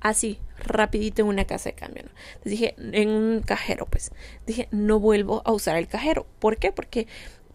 así, 0.00 0.40
rapidito 0.58 1.22
en 1.22 1.28
una 1.28 1.44
casa 1.44 1.70
de 1.70 1.74
cambio. 1.74 2.04
¿no? 2.04 2.10
dije, 2.44 2.74
en 2.78 3.10
un 3.10 3.40
cajero, 3.40 3.86
pues. 3.86 4.12
Dije, 4.46 4.68
no 4.70 5.00
vuelvo 5.00 5.42
a 5.44 5.52
usar 5.52 5.76
el 5.76 5.88
cajero. 5.88 6.26
¿Por 6.38 6.56
qué? 6.56 6.72
Porque 6.72 7.06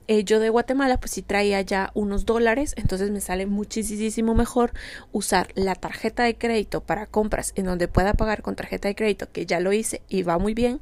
eh, 0.07 0.23
yo 0.23 0.39
de 0.39 0.49
Guatemala, 0.49 0.99
pues 0.99 1.11
si 1.11 1.21
traía 1.21 1.61
ya 1.61 1.91
unos 1.93 2.25
dólares, 2.25 2.73
entonces 2.77 3.09
me 3.11 3.21
sale 3.21 3.45
muchísimo 3.45 4.35
mejor 4.35 4.73
usar 5.11 5.49
la 5.55 5.75
tarjeta 5.75 6.23
de 6.23 6.37
crédito 6.37 6.81
para 6.81 7.07
compras 7.07 7.53
en 7.55 7.65
donde 7.65 7.87
pueda 7.87 8.13
pagar 8.13 8.41
con 8.41 8.55
tarjeta 8.55 8.89
de 8.89 8.95
crédito, 8.95 9.31
que 9.31 9.45
ya 9.45 9.59
lo 9.59 9.71
hice 9.71 10.01
y 10.09 10.23
va 10.23 10.37
muy 10.37 10.53
bien, 10.53 10.81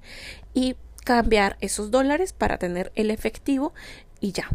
y 0.53 0.75
cambiar 1.05 1.57
esos 1.61 1.91
dólares 1.91 2.33
para 2.33 2.57
tener 2.57 2.91
el 2.95 3.11
efectivo 3.11 3.73
y 4.19 4.31
ya 4.31 4.49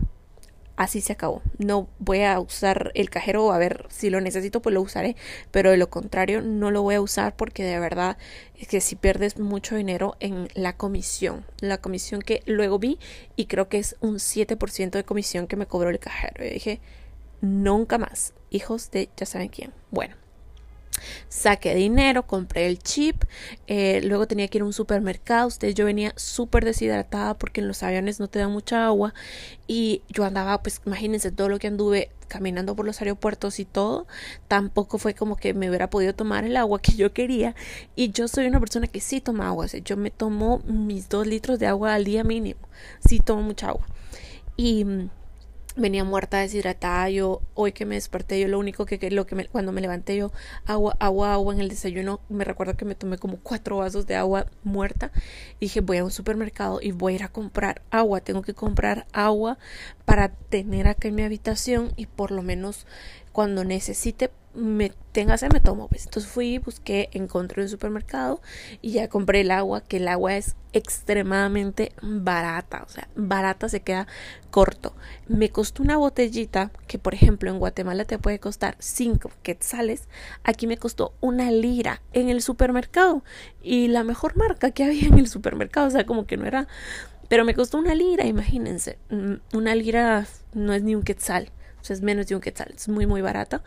así 0.76 1.00
se 1.00 1.12
acabó. 1.12 1.42
No 1.58 1.88
voy 1.98 2.22
a 2.22 2.38
usar 2.38 2.92
el 2.94 3.10
cajero, 3.10 3.52
a 3.52 3.58
ver 3.58 3.86
si 3.88 4.10
lo 4.10 4.20
necesito, 4.20 4.62
pues 4.62 4.74
lo 4.74 4.82
usaré, 4.82 5.16
pero 5.50 5.70
de 5.70 5.76
lo 5.76 5.90
contrario 5.90 6.42
no 6.42 6.70
lo 6.70 6.82
voy 6.82 6.94
a 6.96 7.00
usar 7.00 7.36
porque 7.36 7.64
de 7.64 7.78
verdad 7.78 8.18
es 8.54 8.68
que 8.68 8.80
si 8.80 8.96
pierdes 8.96 9.38
mucho 9.38 9.76
dinero 9.76 10.16
en 10.20 10.48
la 10.54 10.76
comisión, 10.76 11.44
la 11.60 11.78
comisión 11.78 12.22
que 12.22 12.42
luego 12.46 12.78
vi 12.78 12.98
y 13.34 13.46
creo 13.46 13.68
que 13.68 13.78
es 13.78 13.96
un 14.00 14.16
7% 14.16 14.90
de 14.90 15.04
comisión 15.04 15.46
que 15.46 15.56
me 15.56 15.66
cobró 15.66 15.90
el 15.90 15.98
cajero. 15.98 16.44
Y 16.44 16.50
dije, 16.50 16.80
nunca 17.40 17.98
más, 17.98 18.34
hijos 18.50 18.90
de 18.90 19.08
ya 19.16 19.26
saben 19.26 19.48
quién. 19.48 19.72
Bueno. 19.90 20.25
Saqué 21.28 21.74
dinero, 21.74 22.26
compré 22.26 22.66
el 22.66 22.78
chip, 22.78 23.24
eh, 23.66 24.00
luego 24.04 24.26
tenía 24.26 24.48
que 24.48 24.58
ir 24.58 24.62
a 24.62 24.66
un 24.66 24.72
supermercado, 24.72 25.48
ustedes 25.48 25.74
yo 25.74 25.84
venía 25.84 26.12
súper 26.16 26.64
deshidratada 26.64 27.34
porque 27.34 27.60
en 27.60 27.68
los 27.68 27.82
aviones 27.82 28.20
no 28.20 28.28
te 28.28 28.38
dan 28.38 28.52
mucha 28.52 28.86
agua 28.86 29.14
y 29.66 30.02
yo 30.08 30.24
andaba, 30.24 30.62
pues 30.62 30.80
imagínense 30.86 31.30
todo 31.30 31.48
lo 31.48 31.58
que 31.58 31.66
anduve 31.66 32.10
caminando 32.28 32.74
por 32.74 32.86
los 32.86 33.00
aeropuertos 33.00 33.60
y 33.60 33.64
todo, 33.64 34.06
tampoco 34.48 34.98
fue 34.98 35.14
como 35.14 35.36
que 35.36 35.54
me 35.54 35.68
hubiera 35.68 35.90
podido 35.90 36.14
tomar 36.14 36.44
el 36.44 36.56
agua 36.56 36.80
que 36.80 36.92
yo 36.92 37.12
quería. 37.12 37.54
Y 37.94 38.10
yo 38.10 38.28
soy 38.28 38.46
una 38.46 38.60
persona 38.60 38.86
que 38.86 39.00
sí 39.00 39.20
toma 39.20 39.48
agua, 39.48 39.66
yo 39.66 39.96
me 39.96 40.10
tomo 40.10 40.60
mis 40.66 41.08
dos 41.08 41.26
litros 41.26 41.58
de 41.58 41.66
agua 41.66 41.94
al 41.94 42.04
día 42.04 42.24
mínimo, 42.24 42.60
sí 43.06 43.20
tomo 43.20 43.42
mucha 43.42 43.68
agua. 43.68 43.86
Y 44.56 44.86
venía 45.76 46.04
muerta 46.04 46.38
deshidratada 46.38 47.08
yo 47.10 47.42
hoy 47.54 47.72
que 47.72 47.84
me 47.84 47.94
desperté 47.94 48.40
yo 48.40 48.48
lo 48.48 48.58
único 48.58 48.86
que, 48.86 49.10
lo 49.10 49.26
que 49.26 49.34
me, 49.34 49.46
cuando 49.46 49.72
me 49.72 49.80
levanté 49.80 50.16
yo 50.16 50.32
agua 50.64 50.96
agua 50.98 51.34
agua 51.34 51.54
en 51.54 51.60
el 51.60 51.68
desayuno 51.68 52.20
me 52.28 52.44
recuerdo 52.44 52.76
que 52.76 52.84
me 52.84 52.94
tomé 52.94 53.18
como 53.18 53.38
cuatro 53.38 53.76
vasos 53.78 54.06
de 54.06 54.16
agua 54.16 54.46
muerta 54.64 55.12
y 55.60 55.66
dije 55.66 55.80
voy 55.80 55.98
a 55.98 56.04
un 56.04 56.10
supermercado 56.10 56.80
y 56.82 56.92
voy 56.92 57.12
a 57.12 57.16
ir 57.16 57.22
a 57.24 57.28
comprar 57.28 57.82
agua 57.90 58.20
tengo 58.20 58.42
que 58.42 58.54
comprar 58.54 59.06
agua 59.12 59.58
para 60.04 60.28
tener 60.30 60.88
acá 60.88 61.08
en 61.08 61.14
mi 61.14 61.22
habitación 61.22 61.92
y 61.96 62.06
por 62.06 62.30
lo 62.30 62.42
menos 62.42 62.86
cuando 63.36 63.64
necesite 63.64 64.30
me 64.54 64.92
tenga 65.12 65.36
me 65.52 65.60
tomo 65.60 65.88
pues. 65.88 66.06
Entonces 66.06 66.32
fui 66.32 66.56
busqué 66.56 67.10
encontré 67.12 67.62
un 67.62 67.68
supermercado 67.68 68.40
y 68.80 68.92
ya 68.92 69.08
compré 69.08 69.42
el 69.42 69.50
agua 69.50 69.82
que 69.82 69.98
el 69.98 70.08
agua 70.08 70.36
es 70.36 70.56
extremadamente 70.72 71.92
barata 72.00 72.82
o 72.86 72.88
sea 72.88 73.08
barata 73.14 73.68
se 73.68 73.80
queda 73.80 74.06
corto. 74.50 74.94
Me 75.28 75.50
costó 75.50 75.82
una 75.82 75.98
botellita 75.98 76.70
que 76.86 76.98
por 76.98 77.12
ejemplo 77.12 77.50
en 77.50 77.58
Guatemala 77.58 78.06
te 78.06 78.18
puede 78.18 78.40
costar 78.40 78.74
5 78.78 79.30
quetzales 79.42 80.08
aquí 80.42 80.66
me 80.66 80.78
costó 80.78 81.12
una 81.20 81.50
lira 81.50 82.00
en 82.14 82.30
el 82.30 82.40
supermercado. 82.40 83.22
Y 83.62 83.88
la 83.88 84.02
mejor 84.02 84.34
marca 84.34 84.70
que 84.70 84.84
había 84.84 85.08
en 85.08 85.18
el 85.18 85.28
supermercado 85.28 85.88
o 85.88 85.90
sea 85.90 86.06
como 86.06 86.26
que 86.26 86.38
no 86.38 86.46
era 86.46 86.68
pero 87.28 87.44
me 87.44 87.54
costó 87.54 87.76
una 87.76 87.94
lira 87.94 88.24
imagínense 88.24 88.96
mm, 89.10 89.34
una 89.52 89.74
lira 89.74 90.26
no 90.54 90.72
es 90.72 90.82
ni 90.82 90.94
un 90.94 91.02
quetzal 91.02 91.50
es 91.90 92.02
menos 92.02 92.26
de 92.26 92.34
un 92.34 92.40
quetzal 92.40 92.72
es 92.74 92.88
muy 92.88 93.06
muy 93.06 93.20
barata 93.20 93.62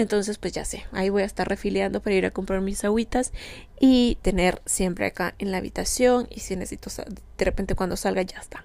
entonces, 0.00 0.38
pues 0.38 0.54
ya 0.54 0.64
sé, 0.64 0.86
ahí 0.92 1.10
voy 1.10 1.22
a 1.22 1.26
estar 1.26 1.46
refiliando 1.46 2.00
para 2.00 2.16
ir 2.16 2.24
a 2.24 2.30
comprar 2.30 2.62
mis 2.62 2.84
agüitas 2.84 3.32
y 3.78 4.16
tener 4.22 4.62
siempre 4.64 5.04
acá 5.04 5.34
en 5.38 5.52
la 5.52 5.58
habitación 5.58 6.26
y 6.30 6.40
si 6.40 6.56
necesito, 6.56 6.90
de 7.36 7.44
repente 7.44 7.74
cuando 7.74 7.96
salga 7.96 8.22
ya 8.22 8.38
está. 8.38 8.64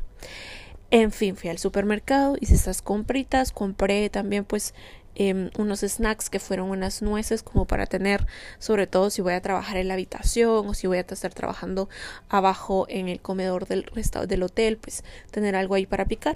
En 0.91 1.11
fin, 1.11 1.35
fui 1.35 1.49
al 1.49 1.57
supermercado, 1.57 2.37
hice 2.39 2.53
esas 2.53 2.81
compritas, 2.81 3.51
compré 3.51 4.09
también 4.09 4.45
pues 4.45 4.73
em, 5.15 5.49
unos 5.57 5.81
snacks 5.81 6.29
que 6.29 6.39
fueron 6.39 6.69
unas 6.69 7.01
nueces 7.01 7.43
como 7.43 7.65
para 7.65 7.85
tener, 7.85 8.25
sobre 8.59 8.87
todo 8.87 9.09
si 9.09 9.21
voy 9.21 9.33
a 9.33 9.41
trabajar 9.41 9.75
en 9.75 9.89
la 9.89 9.95
habitación 9.95 10.69
o 10.69 10.73
si 10.73 10.87
voy 10.87 10.99
a 10.99 11.01
estar 11.01 11.33
trabajando 11.33 11.89
abajo 12.29 12.85
en 12.87 13.09
el 13.09 13.19
comedor 13.19 13.67
del, 13.67 13.91
del 14.27 14.43
hotel, 14.43 14.77
pues 14.77 15.03
tener 15.31 15.57
algo 15.57 15.75
ahí 15.75 15.85
para 15.85 16.05
picar. 16.05 16.35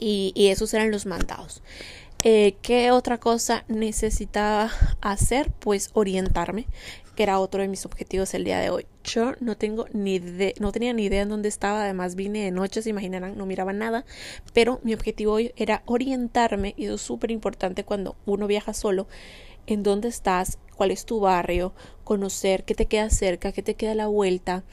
Y, 0.00 0.32
esos 0.36 0.72
eran 0.74 0.90
los 0.90 1.06
mandados. 1.06 1.62
Eh, 2.22 2.56
¿Qué 2.62 2.90
otra 2.90 3.18
cosa 3.18 3.64
necesitaba 3.68 4.70
hacer? 5.00 5.50
Pues 5.60 5.90
orientarme, 5.94 6.66
que 7.14 7.22
era 7.22 7.38
otro 7.38 7.62
de 7.62 7.68
mis 7.68 7.86
objetivos 7.86 8.34
el 8.34 8.44
día 8.44 8.58
de 8.58 8.70
hoy. 8.70 8.86
Yo 9.04 9.34
no 9.40 9.56
tengo 9.56 9.86
ni 9.92 10.20
no 10.58 10.72
tenía 10.72 10.92
ni 10.92 11.04
idea 11.04 11.22
en 11.22 11.28
dónde 11.28 11.48
estaba, 11.48 11.82
además 11.84 12.14
vine 12.14 12.44
de 12.44 12.50
noche, 12.50 12.82
se 12.82 12.90
imaginarán, 12.90 13.38
no 13.38 13.46
miraba 13.46 13.72
nada, 13.72 14.04
pero 14.52 14.80
mi 14.82 14.92
objetivo 14.94 15.34
hoy 15.34 15.52
era 15.56 15.82
orientarme 15.86 16.74
y 16.76 16.86
es 16.86 17.00
súper 17.00 17.30
importante 17.30 17.84
cuando 17.84 18.16
uno 18.26 18.46
viaja 18.46 18.74
solo, 18.74 19.06
en 19.66 19.82
dónde 19.82 20.08
estás, 20.08 20.58
cuál 20.76 20.90
es 20.90 21.04
tu 21.04 21.20
barrio, 21.20 21.74
conocer 22.04 22.64
qué 22.64 22.74
te 22.74 22.86
queda 22.86 23.10
cerca, 23.10 23.52
qué 23.52 23.62
te 23.62 23.74
queda 23.74 23.92
a 23.92 23.94
la 23.94 24.06
vuelta, 24.06 24.64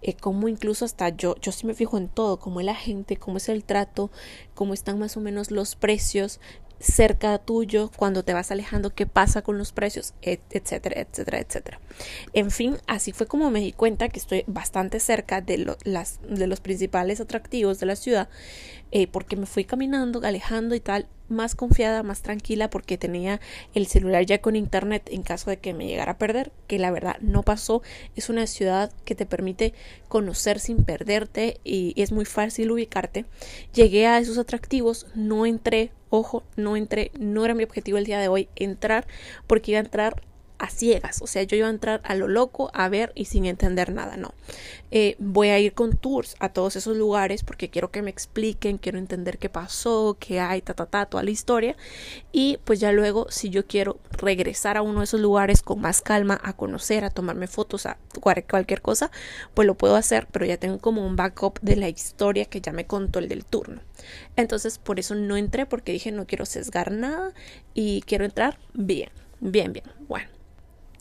eh, 0.00 0.14
cómo 0.14 0.48
incluso 0.48 0.84
hasta 0.84 1.08
yo, 1.08 1.34
yo 1.40 1.50
sí 1.50 1.66
me 1.66 1.74
fijo 1.74 1.98
en 1.98 2.08
todo, 2.08 2.38
cómo 2.38 2.60
es 2.60 2.66
la 2.66 2.74
gente, 2.74 3.16
cómo 3.16 3.38
es 3.38 3.48
el 3.48 3.64
trato, 3.64 4.10
cómo 4.54 4.74
están 4.74 4.98
más 4.98 5.16
o 5.16 5.20
menos 5.20 5.50
los 5.50 5.74
precios, 5.74 6.40
cerca 6.78 7.38
tuyo, 7.38 7.90
cuando 7.96 8.22
te 8.22 8.34
vas 8.34 8.50
alejando, 8.50 8.94
qué 8.94 9.06
pasa 9.06 9.42
con 9.42 9.58
los 9.58 9.72
precios, 9.72 10.14
etcétera, 10.22 11.00
etcétera, 11.00 11.38
etcétera. 11.38 11.80
En 12.32 12.50
fin, 12.50 12.76
así 12.86 13.12
fue 13.12 13.26
como 13.26 13.50
me 13.50 13.60
di 13.60 13.72
cuenta 13.72 14.08
que 14.08 14.18
estoy 14.18 14.44
bastante 14.46 15.00
cerca 15.00 15.40
de, 15.40 15.76
las, 15.84 16.20
de 16.28 16.46
los 16.46 16.60
principales 16.60 17.20
atractivos 17.20 17.80
de 17.80 17.86
la 17.86 17.96
ciudad, 17.96 18.28
eh, 18.92 19.06
porque 19.06 19.36
me 19.36 19.46
fui 19.46 19.64
caminando, 19.64 20.20
alejando 20.24 20.74
y 20.74 20.80
tal, 20.80 21.08
más 21.28 21.54
confiada, 21.54 22.02
más 22.02 22.22
tranquila 22.22 22.70
porque 22.70 22.98
tenía 22.98 23.40
el 23.74 23.86
celular 23.86 24.24
ya 24.24 24.40
con 24.40 24.56
internet 24.56 25.08
en 25.10 25.22
caso 25.22 25.50
de 25.50 25.58
que 25.58 25.74
me 25.74 25.86
llegara 25.86 26.12
a 26.12 26.18
perder, 26.18 26.52
que 26.66 26.78
la 26.78 26.90
verdad 26.90 27.16
no 27.20 27.42
pasó. 27.42 27.82
Es 28.14 28.28
una 28.28 28.46
ciudad 28.46 28.92
que 29.04 29.14
te 29.14 29.26
permite 29.26 29.74
conocer 30.08 30.60
sin 30.60 30.84
perderte 30.84 31.60
y, 31.64 31.94
es 31.96 32.12
muy 32.12 32.24
fácil 32.24 32.70
ubicarte. 32.70 33.24
Llegué 33.74 34.06
a 34.06 34.18
esos 34.18 34.38
atractivos, 34.38 35.06
no 35.14 35.46
entré, 35.46 35.90
ojo, 36.10 36.44
no 36.56 36.76
entré, 36.76 37.10
no 37.18 37.44
era 37.44 37.54
mi 37.54 37.64
objetivo 37.64 37.98
el 37.98 38.04
día 38.04 38.18
de 38.18 38.28
hoy 38.28 38.48
entrar 38.56 39.06
porque 39.46 39.72
iba 39.72 39.80
a 39.80 39.84
entrar 39.84 40.22
a 40.58 40.70
ciegas, 40.70 41.20
o 41.22 41.26
sea, 41.26 41.42
yo 41.42 41.56
iba 41.56 41.66
a 41.66 41.70
entrar 41.70 42.00
a 42.04 42.14
lo 42.14 42.28
loco 42.28 42.70
a 42.72 42.88
ver 42.88 43.12
y 43.14 43.26
sin 43.26 43.44
entender 43.44 43.92
nada, 43.92 44.16
no. 44.16 44.34
Eh, 44.90 45.16
voy 45.18 45.48
a 45.48 45.58
ir 45.58 45.74
con 45.74 45.96
tours 45.96 46.36
a 46.38 46.50
todos 46.50 46.76
esos 46.76 46.96
lugares 46.96 47.42
porque 47.42 47.68
quiero 47.68 47.90
que 47.90 48.02
me 48.02 48.10
expliquen, 48.10 48.78
quiero 48.78 48.98
entender 48.98 49.38
qué 49.38 49.48
pasó, 49.48 50.16
qué 50.18 50.40
hay, 50.40 50.62
ta, 50.62 50.74
ta, 50.74 50.86
ta, 50.86 51.06
toda 51.06 51.22
la 51.22 51.30
historia. 51.30 51.76
Y 52.32 52.58
pues 52.64 52.80
ya 52.80 52.92
luego, 52.92 53.26
si 53.30 53.50
yo 53.50 53.66
quiero 53.66 53.98
regresar 54.12 54.76
a 54.76 54.82
uno 54.82 55.00
de 55.00 55.04
esos 55.04 55.20
lugares 55.20 55.62
con 55.62 55.80
más 55.80 56.02
calma, 56.02 56.40
a 56.42 56.54
conocer, 56.54 57.04
a 57.04 57.10
tomarme 57.10 57.46
fotos, 57.46 57.86
a 57.86 57.98
cualquier 58.20 58.80
cosa, 58.80 59.10
pues 59.54 59.66
lo 59.66 59.74
puedo 59.74 59.96
hacer, 59.96 60.26
pero 60.30 60.46
ya 60.46 60.56
tengo 60.56 60.78
como 60.78 61.06
un 61.06 61.16
backup 61.16 61.60
de 61.60 61.76
la 61.76 61.88
historia 61.88 62.44
que 62.46 62.60
ya 62.60 62.72
me 62.72 62.86
contó 62.86 63.18
el 63.18 63.28
del 63.28 63.44
turno. 63.44 63.80
Entonces, 64.36 64.78
por 64.78 65.00
eso 65.00 65.14
no 65.14 65.36
entré 65.36 65.66
porque 65.66 65.92
dije 65.92 66.12
no 66.12 66.26
quiero 66.26 66.46
sesgar 66.46 66.92
nada 66.92 67.32
y 67.74 68.02
quiero 68.02 68.24
entrar 68.24 68.58
bien, 68.72 69.10
bien, 69.40 69.72
bien. 69.72 69.86
Bueno. 70.08 70.35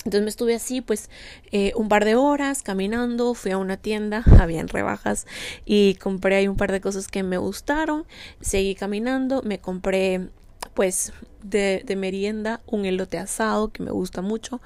Entonces 0.06 0.24
me 0.24 0.30
estuve 0.30 0.54
así 0.54 0.82
pues 0.82 1.10
eh, 1.52 1.74
un 1.76 1.90
par 1.90 2.06
de 2.06 2.14
horas 2.14 2.62
caminando, 2.62 3.34
fui 3.34 3.52
a 3.52 3.58
una 3.58 3.78
tienda, 3.78 4.24
habían 4.40 4.68
rebajas 4.68 5.26
y 5.66 5.96
compré 5.96 6.36
ahí 6.36 6.48
un 6.48 6.58
par 6.58 6.72
de 6.72 6.80
cosas 6.80 7.08
que 7.08 7.24
me 7.24 7.40
gustaron, 7.40 8.06
seguí 8.40 8.76
caminando, 8.76 9.42
me 9.42 9.60
compré 9.60 10.30
pues 10.76 11.12
de, 11.42 11.84
merienda 11.98 12.62
un 12.68 12.86
elote 12.86 13.18
asado 13.18 13.70
que 13.70 13.82
me 13.82 13.92
gusta 13.92 14.22
mucho 14.22 14.62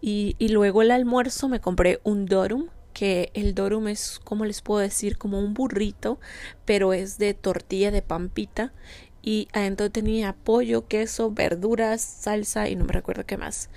y, 0.00 0.34
y 0.38 0.48
luego 0.48 0.80
el 0.80 0.92
almuerzo 0.92 1.48
me 1.48 1.60
compré 1.60 2.00
un 2.02 2.24
dorum 2.24 2.68
que 2.94 3.30
el 3.34 3.54
dorum 3.54 3.88
es 3.88 4.18
como 4.24 4.44
les 4.44 4.62
puedo 4.62 4.80
decir 4.80 5.18
como 5.18 5.38
un 5.38 5.54
burrito 5.54 6.18
pero 6.64 6.92
es 6.92 7.18
de 7.18 7.34
tortilla 7.34 7.90
de 7.90 8.02
pampita 8.02 8.72
y 9.22 9.48
adentro 9.52 9.90
tenía 9.90 10.32
pollo, 10.32 10.86
queso, 10.86 11.30
verduras, 11.30 12.00
salsa 12.00 12.68
y 12.68 12.76
no 12.76 12.84
me 12.84 12.92
recuerdo 12.92 13.26
qué 13.26 13.36
más. 13.36 13.70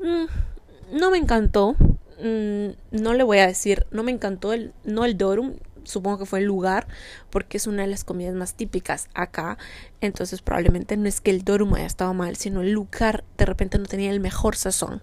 Mm, 0.00 0.98
no 0.98 1.10
me 1.10 1.18
encantó. 1.18 1.76
Mm, 2.22 2.70
no 2.90 3.14
le 3.14 3.22
voy 3.22 3.38
a 3.38 3.46
decir, 3.46 3.86
no 3.90 4.02
me 4.02 4.12
encantó 4.12 4.52
el, 4.52 4.74
no 4.84 5.04
el 5.04 5.16
Dorum, 5.16 5.54
supongo 5.84 6.18
que 6.18 6.26
fue 6.26 6.40
el 6.40 6.44
lugar, 6.44 6.86
porque 7.30 7.56
es 7.56 7.66
una 7.66 7.82
de 7.82 7.88
las 7.88 8.04
comidas 8.04 8.34
más 8.34 8.54
típicas 8.54 9.08
acá. 9.14 9.58
Entonces 10.00 10.42
probablemente 10.42 10.96
no 10.96 11.08
es 11.08 11.20
que 11.20 11.30
el 11.30 11.44
Dorum 11.44 11.74
haya 11.74 11.86
estado 11.86 12.14
mal, 12.14 12.36
sino 12.36 12.60
el 12.60 12.72
lugar 12.72 13.24
de 13.38 13.46
repente 13.46 13.78
no 13.78 13.86
tenía 13.86 14.10
el 14.10 14.20
mejor 14.20 14.56
sazón. 14.56 15.02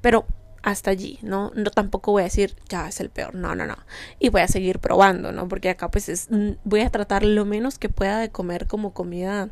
Pero 0.00 0.26
hasta 0.66 0.90
allí, 0.90 1.20
¿no? 1.22 1.52
No 1.54 1.70
tampoco 1.70 2.10
voy 2.10 2.22
a 2.22 2.24
decir, 2.24 2.56
ya 2.68 2.88
es 2.88 2.98
el 2.98 3.08
peor, 3.08 3.36
no, 3.36 3.54
no, 3.54 3.66
no. 3.66 3.76
Y 4.18 4.30
voy 4.30 4.40
a 4.40 4.48
seguir 4.48 4.80
probando, 4.80 5.30
¿no? 5.30 5.46
Porque 5.46 5.70
acá 5.70 5.92
pues 5.92 6.08
es, 6.08 6.28
voy 6.64 6.80
a 6.80 6.90
tratar 6.90 7.24
lo 7.24 7.44
menos 7.44 7.78
que 7.78 7.88
pueda 7.88 8.18
de 8.18 8.30
comer 8.30 8.66
como 8.66 8.92
comida 8.92 9.48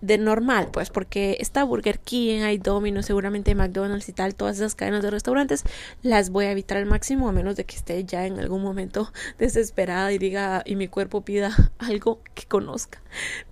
de 0.00 0.16
normal, 0.16 0.70
pues 0.72 0.88
porque 0.88 1.36
está 1.38 1.64
Burger 1.64 1.98
King, 1.98 2.40
hay 2.44 2.56
Domino's, 2.56 3.04
seguramente 3.04 3.54
McDonald's 3.54 4.08
y 4.08 4.14
tal, 4.14 4.34
todas 4.34 4.56
esas 4.56 4.74
cadenas 4.74 5.02
de 5.02 5.10
restaurantes, 5.10 5.64
las 6.00 6.30
voy 6.30 6.46
a 6.46 6.52
evitar 6.52 6.78
al 6.78 6.86
máximo 6.86 7.28
a 7.28 7.32
menos 7.32 7.54
de 7.56 7.64
que 7.64 7.76
esté 7.76 8.02
ya 8.04 8.24
en 8.24 8.40
algún 8.40 8.62
momento 8.62 9.12
desesperada 9.38 10.12
y 10.12 10.18
diga 10.18 10.62
y 10.64 10.76
mi 10.76 10.88
cuerpo 10.88 11.26
pida 11.26 11.54
algo 11.78 12.22
que 12.34 12.46
conozca. 12.46 13.02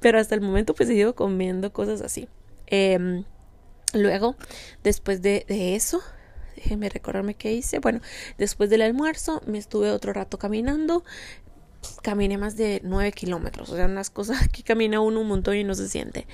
Pero 0.01 0.19
hasta 0.19 0.35
el 0.35 0.41
momento 0.41 0.75
pues 0.75 0.89
ido 0.89 1.15
comiendo 1.15 1.75
cosas 1.75 2.01
así. 2.01 2.27
Em, 2.69 3.25
luego, 3.93 4.35
después 4.83 5.21
de, 5.21 5.45
de 5.47 5.77
eso, 5.77 6.03
déjenme 6.63 6.89
recordarme 6.89 7.35
qué 7.35 7.53
hice. 7.53 7.79
Bueno, 7.79 8.01
después 8.39 8.71
del 8.71 8.83
almuerzo 8.83 9.43
me 9.47 9.59
estuve 9.59 9.91
otro 9.91 10.13
rato 10.13 10.39
caminando. 10.39 11.05
Caminé 12.03 12.39
más 12.39 12.57
de 12.57 12.81
9 12.85 13.11
kilómetros, 13.13 13.71
o 13.71 13.77
sea, 13.77 13.87
unas 13.87 14.11
cosas 14.11 14.49
que 14.53 14.63
camina 14.63 15.01
uno 15.01 15.21
un 15.21 15.29
montón 15.29 15.57
y 15.57 15.65
no 15.65 15.75
se 15.75 15.89
siente. 15.89 16.27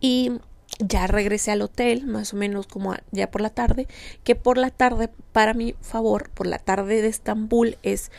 Y 0.00 0.32
ya 0.78 1.06
regresé 1.06 1.50
al 1.50 1.62
hotel, 1.62 2.06
más 2.06 2.32
o 2.32 2.36
menos 2.36 2.66
como 2.66 2.94
ya 3.10 3.30
por 3.30 3.40
la 3.40 3.50
tarde, 3.50 3.86
que 4.22 4.34
por 4.34 4.58
la 4.58 4.70
tarde, 4.70 5.10
para 5.32 5.54
mi 5.54 5.74
favor, 5.80 6.30
por 6.30 6.46
la 6.46 6.58
tarde 6.58 7.02
de 7.02 7.08
Estambul 7.08 7.78
es 7.82 8.10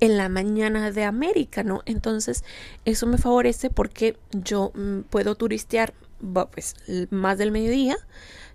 en 0.00 0.16
la 0.16 0.28
mañana 0.28 0.90
de 0.90 1.04
América, 1.04 1.64
¿no? 1.64 1.82
Entonces, 1.84 2.44
eso 2.84 3.06
me 3.06 3.18
favorece 3.18 3.68
porque 3.68 4.16
yo 4.32 4.70
mm, 4.74 5.00
puedo 5.10 5.34
turistear 5.34 5.92
pues 6.50 6.74
más 7.10 7.38
del 7.38 7.50
mediodía 7.50 7.96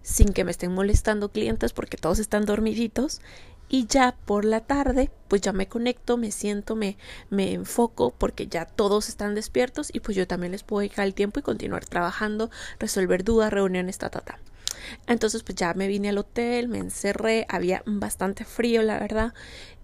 sin 0.02 0.34
que 0.34 0.44
me 0.44 0.52
estén 0.52 0.74
molestando 0.74 1.32
clientes 1.32 1.74
porque 1.74 1.98
todos 1.98 2.20
están 2.20 2.46
dormiditos 2.46 3.22
y 3.70 3.88
ya 3.88 4.16
por 4.26 4.46
la 4.46 4.60
tarde 4.60 5.10
pues 5.28 5.42
ya 5.42 5.54
me 5.54 5.68
conecto, 5.68 6.18
me 6.18 6.32
siento, 6.32 6.76
me, 6.76 6.98
me 7.30 7.54
enfoco 7.54 8.12
porque 8.12 8.48
ya 8.48 8.66
todos 8.66 9.10
están 9.10 9.34
despiertos 9.34 9.90
y 9.92 10.02
pues 10.02 10.16
yo 10.16 10.28
también 10.28 10.52
les 10.52 10.64
puedo 10.64 10.82
dejar 10.82 11.06
el 11.06 11.14
tiempo 11.14 11.40
y 11.40 11.44
continuar 11.44 11.86
trabajando, 11.86 12.52
resolver 12.80 13.24
dudas, 13.24 13.52
reuniones, 13.52 13.98
ta, 13.98 14.10
ta, 14.10 14.20
ta. 14.20 14.40
Entonces 15.08 15.44
pues 15.44 15.56
ya 15.56 15.74
me 15.74 15.88
vine 15.88 16.10
al 16.10 16.18
hotel, 16.18 16.68
me 16.68 16.78
encerré, 16.78 17.46
había 17.50 17.82
bastante 17.86 18.44
frío 18.44 18.84
la 18.84 19.00
verdad 19.00 19.34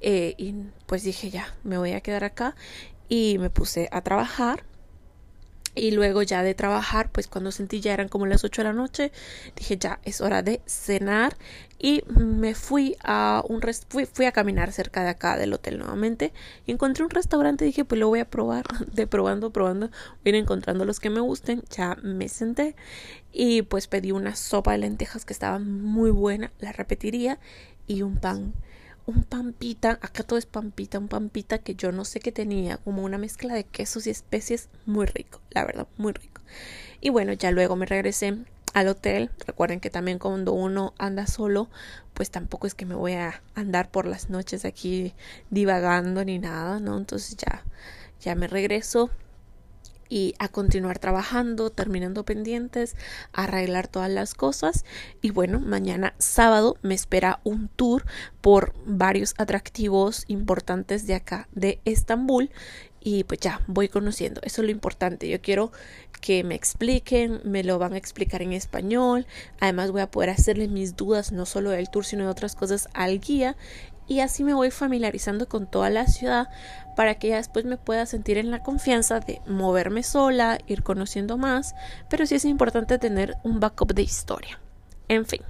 eh, 0.02 0.36
y 0.38 0.54
pues 0.86 1.04
dije 1.04 1.30
ya 1.30 1.56
me 1.64 1.78
voy 1.78 1.94
a 1.94 2.02
quedar 2.02 2.26
acá 2.26 2.56
y 3.08 3.38
me 3.40 3.50
puse 3.50 3.90
a 3.92 4.02
trabajar 4.02 4.66
Y 5.76 5.92
luego 5.92 6.24
ya 6.24 6.44
de 6.44 6.56
trabajar, 6.56 7.12
pues 7.12 7.28
cuando 7.28 7.52
sentí 7.52 7.80
ya 7.80 7.94
eran 7.94 8.10
como 8.10 8.26
las 8.26 8.44
8 8.44 8.62
de 8.62 8.68
la 8.68 8.74
noche, 8.74 9.12
dije 9.56 9.78
ya 9.78 10.00
es 10.04 10.20
hora 10.20 10.42
de 10.42 10.62
cenar 10.66 11.38
y 11.78 12.04
me 12.08 12.56
fui 12.56 12.98
a 13.04 13.44
un 13.48 13.62
fui, 13.88 14.06
fui 14.06 14.26
a 14.26 14.32
caminar 14.32 14.72
cerca 14.72 15.04
de 15.04 15.10
acá 15.10 15.38
del 15.38 15.54
hotel 15.54 15.78
nuevamente 15.78 16.34
y 16.66 16.72
encontré 16.72 17.04
un 17.04 17.10
restaurante 17.12 17.66
y 17.66 17.68
dije 17.68 17.86
pues 17.86 18.00
lo 18.00 18.08
voy 18.08 18.20
a 18.20 18.30
probar, 18.30 18.66
de 18.92 19.08
probando, 19.08 19.52
probando, 19.52 19.88
voy 19.88 20.26
a 20.26 20.30
ir 20.30 20.36
encontrando 20.36 20.86
los 20.86 21.00
que 21.00 21.10
me 21.10 21.22
gusten, 21.22 21.64
ya 21.70 21.96
me 22.02 22.30
senté 22.30 22.76
y 23.32 23.62
pues 23.62 23.88
pedí 23.88 24.12
una 24.12 24.36
sopa 24.36 24.72
de 24.72 24.80
lentejas 24.80 25.24
que 25.24 25.34
estaba 25.34 25.60
muy 25.60 26.10
buena, 26.12 26.52
la 26.60 26.72
repetiría 26.72 27.40
y 27.88 28.02
un 28.02 28.18
pan 28.18 28.54
un 29.10 29.24
pampita, 29.24 29.92
acá 30.02 30.24
todo 30.24 30.38
es 30.38 30.46
pampita, 30.46 31.00
un 31.00 31.08
pampita 31.08 31.58
que 31.58 31.76
yo 31.76 31.92
no 31.92 32.06
sé 32.06 32.20
qué 32.20 32.32
tenía, 32.32 32.78
como 32.78 33.04
una 33.04 33.18
mezcla 33.18 33.54
de 33.56 33.64
quesos 33.64 34.06
y 34.06 34.12
especies, 34.12 34.70
muy 34.86 35.08
rico, 35.08 35.42
la 35.50 35.66
verdad, 35.66 35.88
muy 35.98 36.14
rico. 36.14 36.42
Y 37.02 37.10
bueno, 37.10 37.34
ya 37.34 37.52
luego 37.52 37.76
me 37.76 37.88
regresé 37.88 38.38
al 38.74 38.88
hotel. 38.88 39.32
Recuerden 39.48 39.80
que 39.80 39.90
también 39.90 40.20
cuando 40.20 40.54
uno 40.54 40.94
anda 41.00 41.26
solo, 41.26 41.70
pues 42.14 42.30
tampoco 42.30 42.68
es 42.68 42.76
que 42.76 42.86
me 42.86 42.96
voy 42.96 43.14
a 43.14 43.42
andar 43.56 43.90
por 43.90 44.06
las 44.06 44.30
noches 44.30 44.64
aquí 44.64 45.14
divagando 45.50 46.24
ni 46.24 46.38
nada, 46.38 46.80
¿no? 46.80 46.98
Entonces 46.98 47.36
ya, 47.36 47.64
ya 48.22 48.36
me 48.36 48.48
regreso 48.48 49.10
y 50.10 50.34
a 50.40 50.50
continuar 50.50 51.00
trabajando, 51.00 51.70
terminando 51.70 52.26
pendientes, 52.26 52.96
arreglar 53.32 53.88
todas 53.88 54.10
las 54.10 54.34
cosas. 54.34 54.84
Y 55.22 55.32
bueno, 55.32 55.60
mañana 55.60 56.14
sábado 56.18 56.78
me 56.82 56.96
espera 56.96 57.40
un 57.44 57.70
tour 57.70 58.06
por 58.42 58.74
varios 58.86 59.36
atractivos 59.38 60.26
importantes 60.28 61.08
de 61.08 61.16
acá 61.16 61.48
de 61.54 61.80
Estambul 61.86 62.50
y 63.02 63.24
pues 63.24 63.40
ya 63.40 63.62
voy 63.68 63.88
conociendo. 63.88 64.42
Eso 64.44 64.62
es 64.62 64.66
lo 64.66 64.72
importante. 64.72 65.30
Yo 65.30 65.42
quiero 65.42 65.72
que 66.22 66.44
me 66.44 66.56
expliquen, 66.56 67.42
me 67.44 67.64
lo 67.64 67.80
van 67.80 67.94
a 67.94 67.98
explicar 67.98 68.42
en 68.42 68.54
español. 68.54 69.26
Además 69.60 69.92
voy 69.92 70.02
a 70.02 70.12
poder 70.12 70.32
hacerle 70.32 70.68
mis 70.68 70.96
dudas, 70.96 71.32
no 71.32 71.46
solo 71.46 71.70
del 71.70 71.90
tour, 71.90 72.06
sino 72.06 72.26
de 72.26 72.30
otras 72.30 72.56
cosas 72.56 72.90
al 72.94 73.20
guía. 73.20 73.56
Y 74.10 74.20
así 74.20 74.44
me 74.44 74.54
voy 74.54 74.72
familiarizando 74.72 75.48
con 75.48 75.68
toda 75.68 75.90
la 75.90 76.08
ciudad 76.08 76.50
para 76.98 77.16
que 77.16 77.30
ya 77.30 77.38
después 77.38 77.64
me 77.64 77.78
pueda 77.78 78.06
sentir 78.06 78.38
en 78.38 78.52
la 78.52 78.64
confianza 78.64 79.22
de 79.22 79.42
moverme 79.48 80.04
sola, 80.04 80.58
ir 80.68 80.84
conociendo 80.84 81.38
más. 81.38 81.76
Pero 82.10 82.26
sí 82.26 82.36
es 82.36 82.44
importante 82.44 82.98
tener 82.98 83.38
un 83.44 83.62
backup 83.62 83.94
de 83.94 84.02
historia. 84.02 84.60
En 85.08 85.26
fin, 85.26 85.42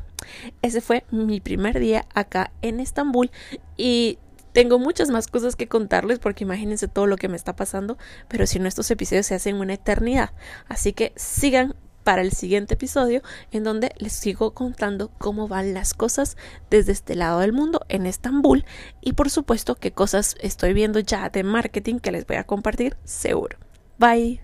ese 0.61 0.81
fue 0.81 1.05
mi 1.09 1.39
primer 1.39 1.79
día 1.79 2.05
acá 2.13 2.51
en 2.61 2.79
Estambul 2.79 3.31
y 3.77 4.19
tengo 4.51 4.77
muchas 4.77 5.09
más 5.09 5.27
cosas 5.27 5.55
que 5.55 5.67
contarles 5.67 6.19
porque 6.19 6.43
imagínense 6.43 6.87
todo 6.87 7.07
lo 7.07 7.17
que 7.17 7.29
me 7.29 7.37
está 7.37 7.55
pasando, 7.55 7.97
pero 8.27 8.45
si 8.45 8.59
no 8.59 8.67
estos 8.67 8.91
episodios 8.91 9.25
se 9.25 9.35
hacen 9.35 9.55
una 9.55 9.75
eternidad. 9.75 10.31
Así 10.67 10.93
que 10.93 11.13
sigan 11.15 11.75
para 12.09 12.23
el 12.23 12.31
siguiente 12.31 12.73
episodio 12.73 13.21
en 13.51 13.63
donde 13.63 13.91
les 13.99 14.13
sigo 14.13 14.55
contando 14.55 15.11
cómo 15.19 15.47
van 15.47 15.75
las 15.75 15.93
cosas 15.93 16.37
desde 16.71 16.91
este 16.91 17.13
lado 17.13 17.41
del 17.41 17.53
mundo 17.53 17.85
en 17.87 18.07
Estambul 18.07 18.65
y 18.99 19.13
por 19.13 19.29
supuesto 19.29 19.75
qué 19.75 19.91
cosas 19.91 20.35
estoy 20.41 20.73
viendo 20.73 20.99
ya 21.01 21.29
de 21.29 21.43
marketing 21.43 21.99
que 21.99 22.11
les 22.11 22.25
voy 22.25 22.37
a 22.37 22.45
compartir 22.45 22.97
seguro. 23.03 23.59
Bye. 23.99 24.41